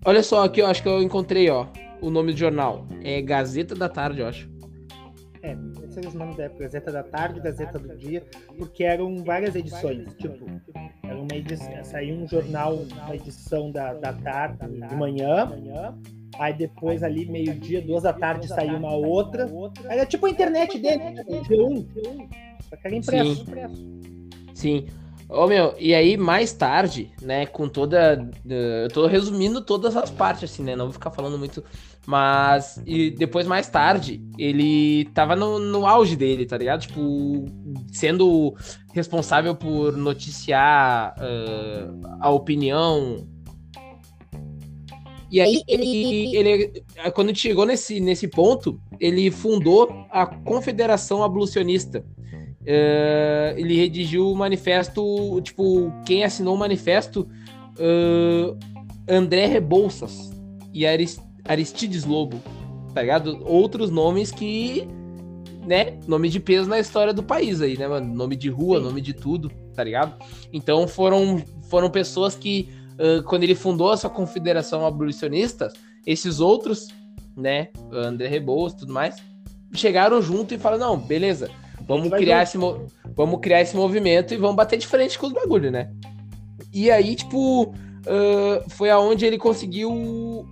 [0.04, 1.66] Olha só, aqui eu acho que eu encontrei, ó,
[2.00, 2.86] o nome do jornal.
[3.02, 4.48] É Gazeta da Tarde, eu acho.
[5.42, 8.22] É, esses os nomes da época, Gazeta da Tarde, Gazeta do Dia,
[8.58, 10.46] porque eram várias edições, tipo,
[11.02, 14.58] era uma edição, saiu um jornal, uma edição da, da tarde,
[14.88, 15.50] de manhã,
[16.40, 19.46] aí depois ali, meio-dia, duas da tarde, saiu uma outra,
[19.88, 21.86] era tipo a internet dele, o G1,
[22.68, 23.44] só que era impresso.
[24.54, 24.86] Sim.
[25.28, 28.28] Ô, meu, e aí mais tarde, né, com toda.
[28.48, 30.74] eh, Eu tô resumindo todas as partes, assim, né?
[30.74, 31.62] Não vou ficar falando muito.
[32.04, 32.82] Mas.
[32.84, 36.80] E depois, mais tarde, ele tava no, no auge dele, tá ligado?
[36.80, 37.44] Tipo,
[37.92, 38.56] sendo
[38.92, 41.86] responsável por noticiar eh,
[42.18, 43.24] a opinião.
[45.30, 46.82] E aí, ele, ele,
[47.14, 52.04] quando chegou nesse, nesse ponto, ele fundou a Confederação Abolicionista.
[52.66, 57.28] Eh, ele redigiu o manifesto, tipo, quem assinou o manifesto,
[57.78, 58.54] eh,
[59.08, 60.30] André Rebouças
[60.72, 62.40] e Aris- Aristides Lobo,
[62.94, 63.42] tá ligado?
[63.46, 64.86] Outros nomes que,
[65.66, 68.12] né, nome de peso na história do país aí, né, mano?
[68.14, 68.84] Nome de rua, Sim.
[68.84, 70.14] nome de tudo, tá ligado?
[70.52, 72.68] Então foram, foram pessoas que,
[73.00, 75.72] eh, quando ele fundou essa confederação abolicionista,
[76.06, 76.88] esses outros,
[77.36, 79.16] né, André Rebouças e tudo mais,
[79.74, 81.50] chegaram junto e falaram, não, beleza,
[81.88, 82.86] Vamos criar, esse mo-
[83.16, 85.90] vamos criar esse movimento e vamos bater de frente com os bagulho, né?
[86.72, 87.74] E aí, tipo,
[88.06, 89.90] ah, foi aonde ele conseguiu.
[89.90, 90.46] o-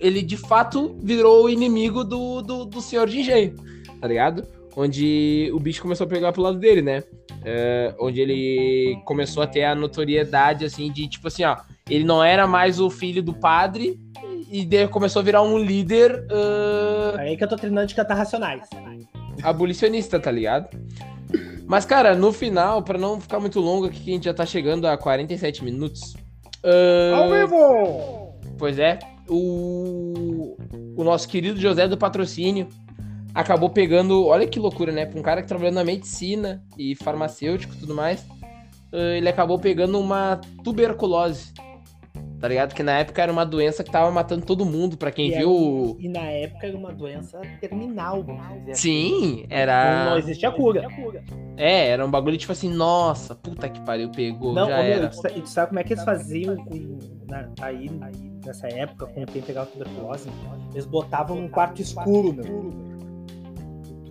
[0.00, 3.54] Ele de fato virou o inimigo do, do, do senhor de engenho,
[4.00, 4.44] tá ligado?
[4.76, 7.04] Onde o bicho começou a pegar pro lado dele, né?
[7.50, 11.56] É, onde ele começou a ter a notoriedade, assim, de tipo assim, ó,
[11.88, 13.98] ele não era mais o filho do padre
[14.50, 18.14] e daí começou a virar um líder ah, Aí que eu tô treinando de cantar
[18.14, 18.68] Racionais.
[19.42, 20.68] abolicionista, tá ligado?
[21.66, 24.44] Mas, cara, no final, pra não ficar muito longo aqui, que a gente já tá
[24.46, 26.14] chegando a 47 minutos.
[26.64, 28.34] ah, Ao vivo!
[28.58, 30.56] Pois é, o,
[30.96, 32.68] o nosso querido José do Patrocínio
[33.34, 34.26] acabou pegando.
[34.26, 35.06] Olha que loucura, né?
[35.06, 38.24] Pra um cara que trabalhou na medicina e farmacêutico e tudo mais,
[38.92, 41.52] ah, ele acabou pegando uma tuberculose.
[42.40, 42.72] Tá ligado?
[42.72, 45.40] Que na época era uma doença que tava matando todo mundo, pra quem E era-
[45.40, 45.96] viu.
[45.98, 48.80] E na época era uma doença terminal, vamos dizer assim.
[48.80, 50.10] Sim, Não, era.
[50.10, 50.86] não existia cura.
[51.56, 55.04] É, era um bagulho tipo assim, nossa, puta que pariu, pegou, Não, já meu, era.
[55.06, 57.90] e tu sa- e tu sabe como é que eles faziam com, na- aí,
[58.46, 60.28] nessa época, com quem pegava tuberculose?
[60.72, 62.72] Eles botavam num quarto escuro, meu.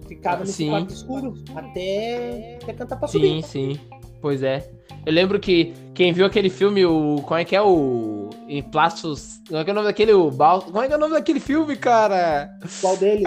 [0.07, 0.69] Ficava nesse Sim.
[0.69, 3.43] quarto escuro até, até cantar pra Sim, subir.
[3.43, 3.79] sim.
[4.21, 4.69] Pois é.
[5.05, 7.21] Eu lembro que quem viu aquele filme, o.
[7.23, 8.29] Como é que é o.
[8.47, 9.39] Em Plastos.
[9.47, 10.13] Como é que é o nome daquele?
[10.13, 10.61] O Bal...
[10.61, 12.49] Como é que é o nome daquele filme, cara?
[12.81, 13.25] Qual deles?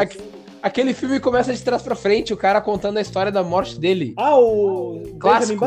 [0.62, 4.12] Aquele filme começa de trás pra frente, o cara contando a história da morte dele.
[4.18, 5.64] Ah, o Clássico.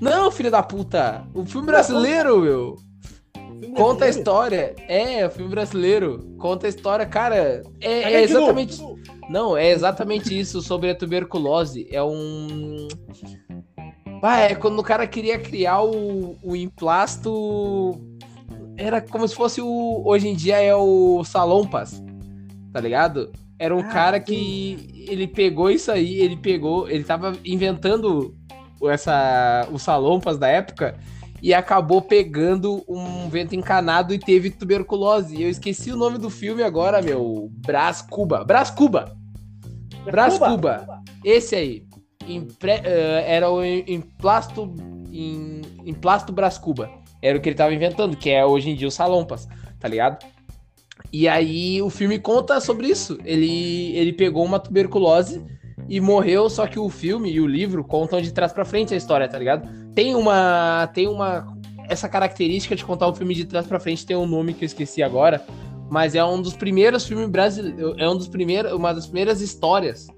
[0.00, 1.24] Não, filho da puta!
[1.34, 2.76] O filme brasileiro, meu!
[3.60, 4.74] Filme Conta a história.
[4.86, 6.18] É, o filme brasileiro.
[6.38, 7.62] Conta a história, cara.
[7.80, 8.78] É, é exatamente.
[9.28, 11.88] Não, é exatamente isso sobre a tuberculose.
[11.90, 12.88] É um.
[14.22, 18.00] Ah, é quando o cara queria criar o, o emplasto.
[18.76, 20.02] Era como se fosse o.
[20.04, 22.02] Hoje em dia é o Salompas.
[22.72, 23.32] Tá ligado?
[23.58, 24.24] Era um Ah, cara sim.
[24.24, 25.06] que.
[25.08, 26.88] Ele pegou isso aí, ele pegou.
[26.88, 28.34] Ele tava inventando
[28.84, 30.96] essa, o Salompas da época
[31.44, 35.36] e acabou pegando um vento encanado e teve tuberculose.
[35.36, 37.50] E eu esqueci o nome do filme agora, meu.
[37.52, 38.42] Brás Cuba.
[38.42, 39.14] Brás Cuba.
[40.06, 41.02] Brás Cuba.
[41.22, 41.84] Esse aí.
[42.26, 44.72] Impre- eh, era o em- emplasto.
[45.12, 46.90] Em, emplasto Brás Cuba.
[47.20, 49.46] Era o que ele tava inventando, que é hoje em dia o Salompas,
[49.78, 50.24] tá ligado?
[51.12, 53.18] E aí o filme conta sobre isso.
[53.22, 55.44] Ele, ele pegou uma tuberculose
[55.88, 58.96] e morreu, só que o filme e o livro contam de trás para frente a
[58.96, 59.68] história, tá ligado?
[59.94, 61.46] Tem uma tem uma
[61.88, 64.66] essa característica de contar o filme de trás para frente tem um nome que eu
[64.66, 65.44] esqueci agora,
[65.90, 70.08] mas é um dos primeiros filmes brasileiros, é um dos primeiros, uma das primeiras histórias,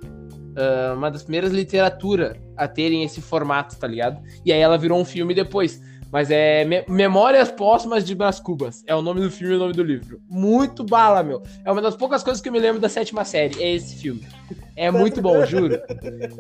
[0.97, 4.23] uma das primeiras literatura a terem esse formato, tá ligado?
[4.45, 5.81] E aí ela virou um filme depois.
[6.17, 8.83] Mas é Me Memórias Póstumas de Brás Cubas.
[8.87, 10.19] É o nome do filme e o nome do livro.
[10.27, 11.43] Muito bala, meu.
[11.63, 13.63] É uma das poucas coisas que eu me lembro da sétima série.
[13.63, 14.27] É esse filme.
[14.75, 15.79] É muito bom, juro.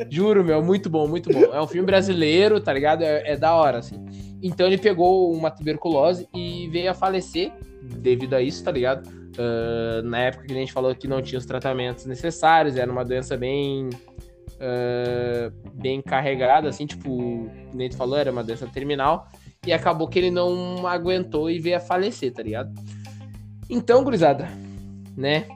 [0.08, 0.62] Juro, meu.
[0.62, 1.52] Muito bom, muito bom.
[1.52, 3.02] É um filme brasileiro, tá ligado?
[3.02, 4.02] É, é da hora, assim.
[4.42, 7.52] Então ele pegou uma tuberculose e veio a falecer
[7.82, 9.06] devido a isso, tá ligado?
[9.06, 13.04] Uh, na época que a gente falou que não tinha os tratamentos necessários, era uma
[13.04, 13.90] doença bem.
[14.54, 19.28] Uh, bem carregada, assim, tipo, o Neto falou, era uma doença terminal
[19.64, 22.72] e acabou que ele não aguentou e veio a falecer, tá ligado?
[23.68, 24.48] Então, gurizada,
[25.16, 25.46] né?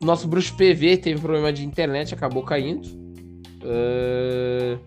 [0.00, 2.86] Nosso bruxo PV teve problema de internet, acabou caindo.
[3.62, 4.78] Uh...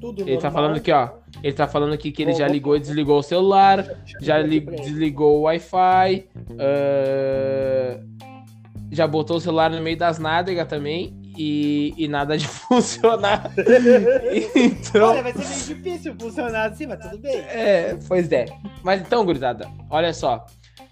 [0.00, 0.42] Tudo ele tá normal.
[0.42, 1.10] tá falando aqui, ó.
[1.42, 3.84] Ele tá falando aqui que ele já ligou e desligou o celular,
[4.20, 8.06] já li desligou o Wi-Fi, uh...
[8.92, 13.52] já botou o celular no meio das nádegas também e, e nada de funcionar.
[14.54, 15.10] então...
[15.10, 17.36] Olha, vai ser meio difícil funcionar assim, mas tudo bem.
[17.36, 18.46] É, pois é.
[18.82, 20.46] Mas então, gurizada, olha só.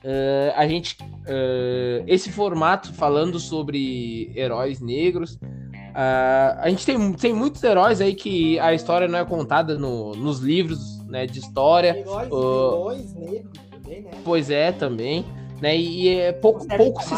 [0.04, 0.98] Uh, a gente.
[1.02, 5.34] Uh, esse formato falando sobre heróis negros.
[5.34, 10.14] Uh, a gente tem, tem muitos heróis aí que a história não é contada no,
[10.14, 11.96] nos livros né, de história.
[11.96, 14.10] Heróis, heróis negros também, né?
[14.22, 15.24] Pois é, também.
[15.62, 17.14] Né, e é pouco, pouco se.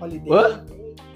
[0.00, 0.32] Holiday.
[0.32, 0.64] Hã?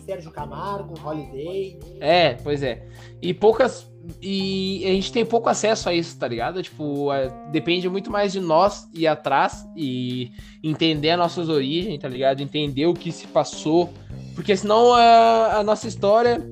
[0.09, 1.79] Sérgio Camargo, Holiday.
[2.01, 2.83] É, pois é.
[3.21, 3.87] E poucas.
[4.23, 6.63] E a gente tem pouco acesso a isso, tá ligado?
[6.63, 10.33] Tipo, é, depende muito mais de nós ir atrás e
[10.65, 12.41] entender as nossas origens, tá ligado?
[12.41, 13.93] Entender o que se passou.
[14.35, 16.43] Porque senão a, a nossa história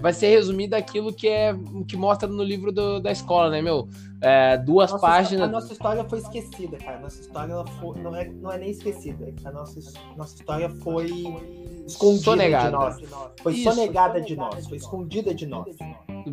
[0.00, 1.54] vai ser resumida aquilo que é
[1.86, 3.88] que mostra no livro do, da escola, né, meu?
[4.20, 5.48] É, duas nossa, páginas.
[5.48, 6.98] A nossa história foi esquecida, cara.
[6.98, 9.32] Nossa história foi, não, é, não é nem esquecida.
[9.44, 9.80] A nossa,
[10.16, 11.06] nossa história foi
[11.86, 12.66] escondida sonegada.
[12.66, 13.32] de nós.
[13.42, 13.70] Foi Isso.
[13.70, 15.76] sonegada de nós, foi escondida de nós.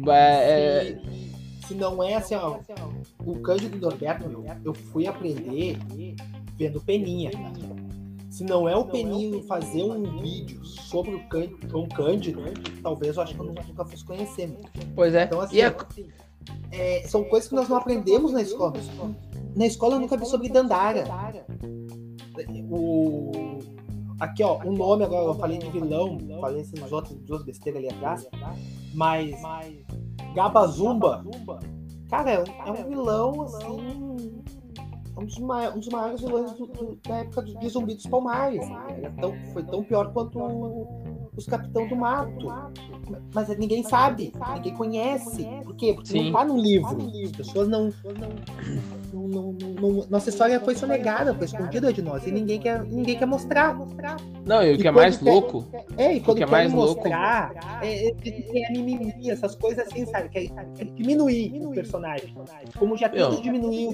[0.07, 0.99] É, é...
[1.61, 2.59] Se, se, não é assim, ó,
[3.25, 5.77] o Cândido Norberto, meu, eu fui aprender
[6.57, 7.31] vendo Peninha.
[8.35, 12.41] Se não é o Peninho fazer um vídeo sobre o Cândido, Cândido
[12.83, 14.47] talvez eu acho que eu nunca fosse conhecer.
[14.47, 14.59] Meu.
[14.93, 15.23] Pois é.
[15.23, 15.73] Então, assim, a...
[16.69, 18.73] é, são coisas que nós não aprendemos na escola.
[19.55, 21.05] Na escola eu nunca vi sobre Dandara.
[22.69, 23.31] O
[24.19, 27.93] Aqui, ó, o nome agora, eu falei de vilão, falei essas outras duas besteiras ali
[27.93, 28.27] atrás,
[28.93, 29.33] mas
[30.33, 31.23] Gabazumba,
[32.09, 34.43] cara, é um, é um vilão, assim,
[35.17, 38.65] um dos, maiores, um dos maiores vilões do, do, da época de Zumbi dos Palmares.
[39.01, 40.39] É tão, foi tão pior quanto
[41.35, 42.47] os Capitão do Mato.
[43.33, 45.45] Mas ninguém sabe, ninguém conhece.
[45.63, 45.93] Por quê?
[45.93, 46.25] Porque Sim.
[46.25, 46.97] não tá no livro.
[47.25, 47.93] As pessoas não.
[49.13, 52.25] não, não, não nossa história foi sonegada, foi escondida de nós.
[52.25, 53.77] E ninguém quer, ninguém quer mostrar.
[54.45, 55.65] Não, e o que é mais quer, louco.
[55.97, 57.85] É, e quando que é mais mostrar, louco.
[57.85, 60.29] É, é, é a mimimi, essas coisas assim, sabe?
[60.29, 62.33] Que é, diminuir, diminuir o personagem.
[62.77, 63.93] Como já tudo diminuiu.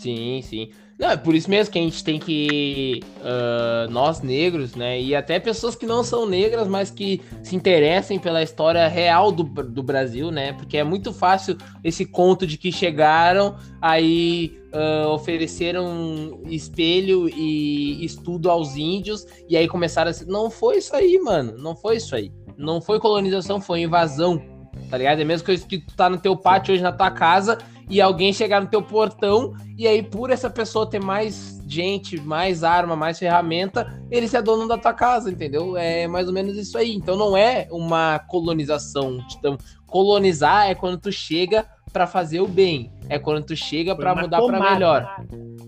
[0.00, 0.70] Sim, sim.
[0.98, 3.02] Não, é por isso mesmo que a gente tem que.
[3.18, 4.98] Uh, nós negros, né?
[4.98, 9.42] E até pessoas que não são negras, mas que se interessem pela história real do,
[9.42, 10.54] do Brasil, né?
[10.54, 18.50] Porque é muito fácil esse conto de que chegaram, aí uh, ofereceram espelho e estudo
[18.50, 20.14] aos índios, e aí começaram a.
[20.26, 21.58] Não foi isso aí, mano.
[21.58, 22.32] Não foi isso aí.
[22.56, 24.42] Não foi colonização, foi invasão.
[24.88, 25.20] Tá ligado?
[25.20, 27.58] É coisa que tu tá no teu pátio hoje na tua casa
[27.90, 32.64] e alguém chegar no teu portão e aí por essa pessoa ter mais gente, mais
[32.64, 35.76] arma, mais ferramenta, ele se é dono da tua casa, entendeu?
[35.76, 36.94] É mais ou menos isso aí.
[36.94, 39.18] Então não é uma colonização.
[39.36, 44.14] Então, colonizar é quando tu chega para fazer o bem, é quando tu chega para
[44.14, 45.24] mudar para melhor.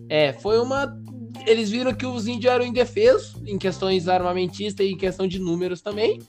[0.08, 0.96] É, foi uma
[1.46, 5.80] eles viram que os índios eram indefesos em questões armamentistas e em questão de números
[5.80, 6.20] também,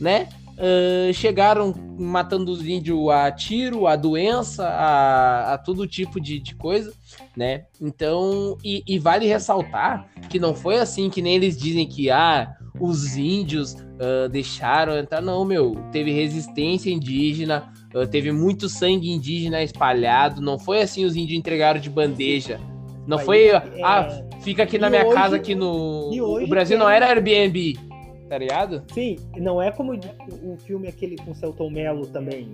[0.00, 0.28] né?
[0.58, 6.56] Uh, chegaram matando os índios a tiro, a doença, a, a todo tipo de, de,
[6.56, 6.92] coisa,
[7.36, 7.66] né?
[7.80, 12.56] Então, e, e, vale ressaltar que não foi assim que nem eles dizem que ah,
[12.80, 15.20] os índios uh, deixaram entrar.
[15.20, 20.40] Não, meu, teve resistência indígena, uh, teve muito sangue indígena espalhado.
[20.40, 22.58] Não foi assim os índios entregaram de bandeja.
[23.06, 26.10] Não foi, ah, fica aqui na minha hoje, casa aqui no.
[26.42, 27.87] O Brasil não era Airbnb
[28.28, 28.84] tá ligado?
[28.92, 32.48] Sim, não é como o filme aquele com o Celton Mello também.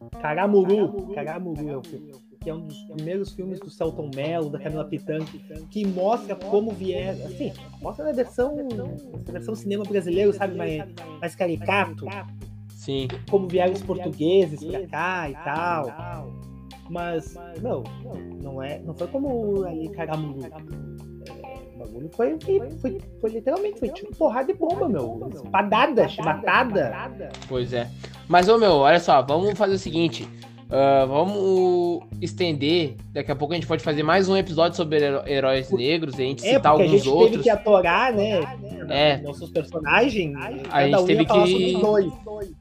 [0.00, 1.08] O Caramuru.
[1.14, 2.12] Caramuru é o filme.
[2.40, 5.26] que é um dos primeiros filmes do Celton Mello, da Camila Pitanga,
[5.70, 8.56] que mostra como vieram, assim, mostra na versão,
[9.26, 10.84] na versão cinema brasileiro, sabe, mais,
[11.20, 12.06] mais caricato.
[12.68, 13.08] Sim.
[13.28, 16.32] Como vieram os portugueses pra cá e tal.
[16.88, 17.84] Mas, não,
[18.42, 20.40] não, é, não foi como ali Caramuru.
[21.78, 25.30] É, o bagulho foi, foi, foi, foi, literalmente, foi tipo porrada de bomba, meu.
[25.32, 27.30] Espadada, chibatada.
[27.48, 27.88] Pois é.
[28.26, 30.28] Mas, ô meu, olha só, vamos fazer o seguinte.
[30.68, 32.94] Uh, vamos estender.
[33.10, 36.24] Daqui a pouco a gente pode fazer mais um episódio sobre heróis negros e a
[36.26, 37.30] gente é, citar alguns a gente outros.
[37.30, 38.40] Teve que atorar, né?
[38.90, 39.16] É.
[39.18, 40.36] Nossos personagens.
[40.70, 41.80] A gente teve que.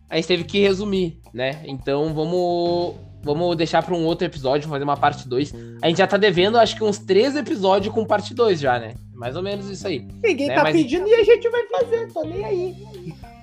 [0.10, 1.62] A gente teve que resumir, né?
[1.66, 2.96] Então vamos.
[3.24, 5.54] Vamos deixar para um outro episódio, fazer uma parte 2.
[5.82, 8.94] A gente já tá devendo, acho que uns três episódios com parte 2 já, né?
[9.14, 10.08] Mais ou menos isso aí.
[10.24, 10.56] Ninguém né?
[10.56, 10.76] tá Mas...
[10.76, 12.76] pedindo e a gente vai fazer, tô nem aí.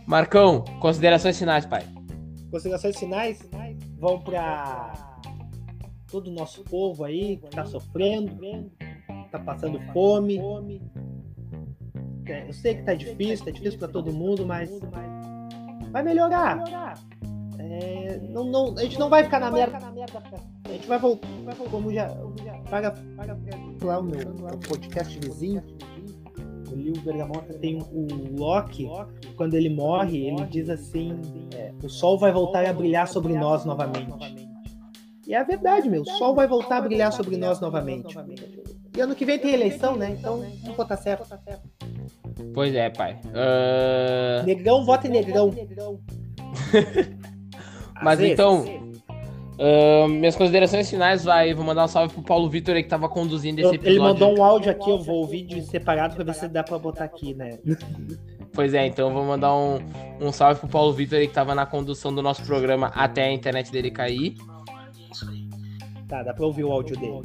[0.07, 1.85] Marcão, considerações finais, pai.
[2.51, 3.41] Considerações finais?
[4.05, 4.93] vão para
[6.11, 8.39] todo o nosso povo aí que está sofrendo,
[9.25, 10.39] está passando fome.
[12.27, 14.71] É, eu sei que está difícil, está difícil para todo mundo, mas
[15.91, 16.63] vai melhorar.
[17.71, 19.79] É, não, não, a gente não vai ficar na merda.
[20.65, 21.29] A gente vai voltar,
[21.71, 22.09] como já,
[22.71, 23.39] paga, paga
[23.83, 24.35] lá o meu,
[24.69, 25.63] podcast vizinho.
[26.71, 28.89] O Lil Bergamota tem o Loki,
[29.37, 31.21] quando ele morre, ele diz assim:
[31.55, 34.13] é, o sol vai voltar a brilhar sobre nós novamente.
[35.27, 36.03] E é a verdade, meu.
[36.03, 38.15] O sol vai voltar a brilhar sobre nós novamente.
[38.97, 40.11] E ano que vem tem eleição, né?
[40.11, 41.39] Então não vou estar certo.
[42.53, 43.21] Pois é, pai.
[43.27, 44.45] Uh...
[44.45, 45.51] Negrão, vota em negrão.
[48.05, 48.65] Mas então,
[49.55, 51.55] Uh, minhas considerações finais, vai.
[51.55, 53.89] Vou mandar um salve pro Paulo Vitor aí que tava conduzindo esse episódio.
[53.89, 56.77] Ele mandou um áudio aqui, eu vou ouvir de separado pra ver se dá pra
[56.77, 57.59] botar aqui, né?
[58.53, 59.79] Pois é, então vou mandar um,
[60.21, 63.33] um salve pro Paulo Vitor aí que tava na condução do nosso programa até a
[63.33, 64.35] internet dele cair.
[66.09, 67.21] Tá, dá pra ouvir o áudio dele.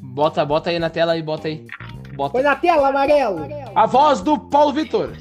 [0.00, 1.66] Bota, bota aí na tela aí, bota aí.
[2.14, 2.32] Bota.
[2.32, 3.40] Põe na tela, amarelo!
[3.74, 5.12] A voz do Paulo Vitor.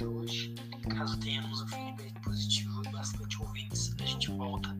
[0.00, 0.54] De hoje.
[0.88, 4.74] Caso tenhamos um feedback positivo e bastante ouvintes, a gente volta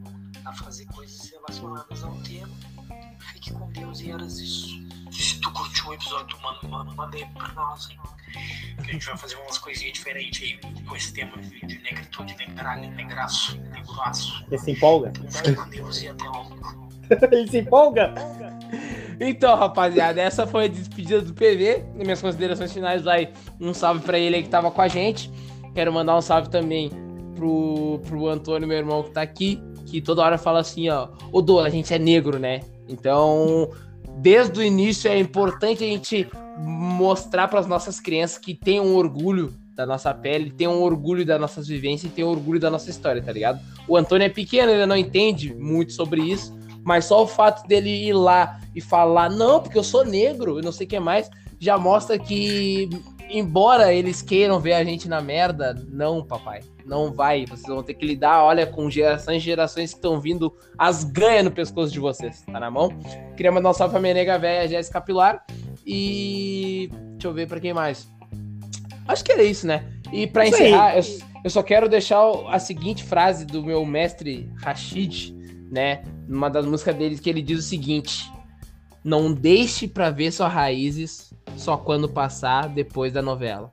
[0.44, 2.48] a fazer coisas relacionadas ao tema.
[3.32, 4.68] Fique com Deus e eras isso.
[5.10, 7.98] Se tu curtiu o episódio, mano, mano, manda aí pra nós, hein?
[8.82, 12.88] Que a gente vai fazer umas coisinhas diferentes aí com esse tema de negritude, negralha,
[12.90, 14.44] negraço, negraço.
[14.46, 15.12] Ele se empolga?
[15.28, 16.90] Fique com Deus e até logo.
[17.32, 18.14] Ele se empolga?
[19.20, 21.84] Então, rapaziada, essa foi a despedida do PV.
[21.94, 25.30] Minhas considerações finais, vai um salve para ele aí que tava com a gente.
[25.74, 26.90] Quero mandar um salve também
[27.36, 31.42] pro, pro Antônio, meu irmão, que tá aqui, que toda hora fala assim, ó, ô
[31.42, 32.62] Dô, a gente é negro, né?
[32.88, 33.70] Então,
[34.16, 36.26] desde o início é importante a gente
[36.58, 41.24] mostrar para as nossas crianças que tem um orgulho da nossa pele, tem um orgulho
[41.24, 43.60] das nossas vivências e tem um orgulho da nossa história, tá ligado?
[43.86, 46.58] O Antônio é pequeno, ele não entende muito sobre isso,
[46.90, 50.62] mas só o fato dele ir lá e falar, não, porque eu sou negro, e
[50.62, 52.90] não sei o que mais, já mostra que,
[53.30, 57.46] embora eles queiram ver a gente na merda, não, papai, não vai.
[57.46, 61.44] Vocês vão ter que lidar, olha, com gerações e gerações que estão vindo as ganhas
[61.44, 62.88] no pescoço de vocês, tá na mão?
[63.36, 65.46] Queria mandar um salve pra minha nega velha, Jéssica Pilar,
[65.86, 68.08] e deixa eu ver pra quem mais.
[69.06, 69.84] Acho que era isso, né?
[70.12, 71.04] E para encerrar, eu,
[71.44, 75.38] eu, só quero deixar a seguinte frase do meu mestre Rashid,
[75.70, 76.02] né?
[76.26, 78.30] Numa das músicas dele que ele diz o seguinte:
[79.04, 83.72] Não deixe para ver suas raízes só quando passar depois da novela.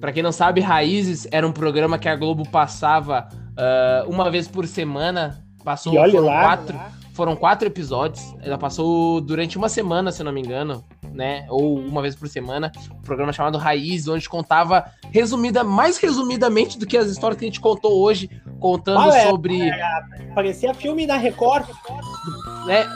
[0.00, 4.46] Para quem não sabe, Raízes era um programa que a Globo passava uh, uma vez
[4.46, 5.42] por semana.
[5.64, 6.92] Passou foram lá, quatro, lá.
[7.14, 8.34] foram quatro episódios.
[8.40, 10.84] Ela passou durante uma semana, se não me engano,
[11.16, 11.46] né?
[11.48, 12.70] Ou uma vez por semana.
[12.92, 17.48] Um programa chamado Raiz, onde contava resumida, mais resumidamente do que as histórias que a
[17.48, 19.60] gente contou hoje, contando ah, é, sobre.
[19.60, 19.80] É,
[20.34, 21.66] parecia filme da Record.
[22.66, 22.86] Né?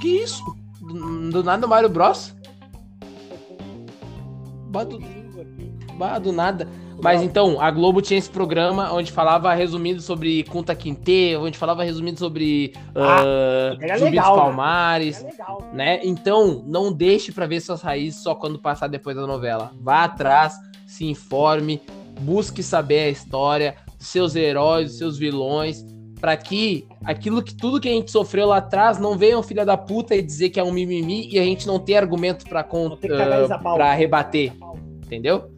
[0.00, 0.44] Que isso?
[0.80, 2.34] Do, do nada Mario Bros?
[4.68, 4.98] Bah, do,
[5.96, 6.66] bah, do nada.
[7.02, 11.82] Mas então, a Globo tinha esse programa onde falava resumido sobre Kunta Quinte, onde falava
[11.82, 13.24] resumido sobre ah,
[13.74, 15.30] uh, Zumbi legal, dos Palmares, né?
[15.72, 16.00] né?
[16.04, 19.72] Então, não deixe para ver suas raízes só quando passar depois da novela.
[19.80, 20.54] Vá atrás,
[20.86, 21.82] se informe,
[22.20, 25.84] busque saber a história, seus heróis, seus vilões,
[26.20, 29.66] para que aquilo que tudo que a gente sofreu lá atrás não venha um filho
[29.66, 32.62] da puta e dizer que é um mimimi e a gente não ter argumento para
[32.62, 34.52] para rebater,
[35.04, 35.51] entendeu?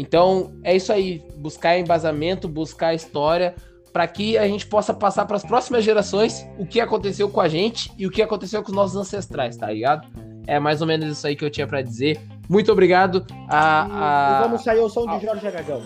[0.00, 3.54] Então, é isso aí, buscar embasamento, buscar história,
[3.92, 7.48] para que a gente possa passar para as próximas gerações o que aconteceu com a
[7.48, 10.08] gente e o que aconteceu com os nossos ancestrais, tá ligado?
[10.46, 12.18] É mais ou menos isso aí que eu tinha para dizer.
[12.48, 15.82] Muito obrigado a, a, E vamos sair ao som a- de Jorge Aragão.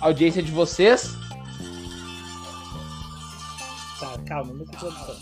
[0.00, 1.14] audiência de vocês.
[4.00, 4.52] Tá, calma.
[4.54, 5.12] Somos herança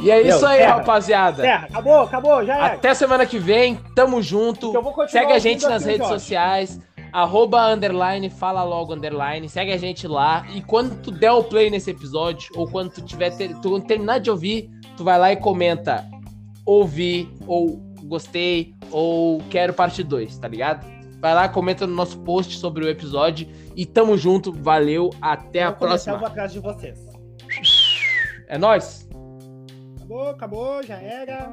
[0.00, 0.74] E é Meu, isso aí, terra.
[0.76, 1.42] rapaziada.
[1.42, 2.66] Terra, acabou, acabou, já era.
[2.74, 4.72] Até semana que vem, tamo junto.
[4.72, 6.20] Continuar Segue a gente nas redes Jorge.
[6.20, 6.80] sociais,
[7.12, 10.46] arroba underline, fala logo underline, segue a gente lá.
[10.54, 14.18] E quando tu der o play nesse episódio, ou quando tu tiver ter, tu terminar
[14.20, 16.06] de ouvir, tu vai lá e comenta
[16.64, 20.86] ouvi, ou gostei, ou quero parte 2, tá ligado?
[21.18, 25.72] Vai lá, comenta no nosso post sobre o episódio e tamo junto, valeu, até a
[25.72, 26.18] começar, eu próxima.
[26.18, 26.98] vou atrás de vocês.
[28.46, 29.07] É nóis!
[30.08, 31.52] acabou, acabou, já era.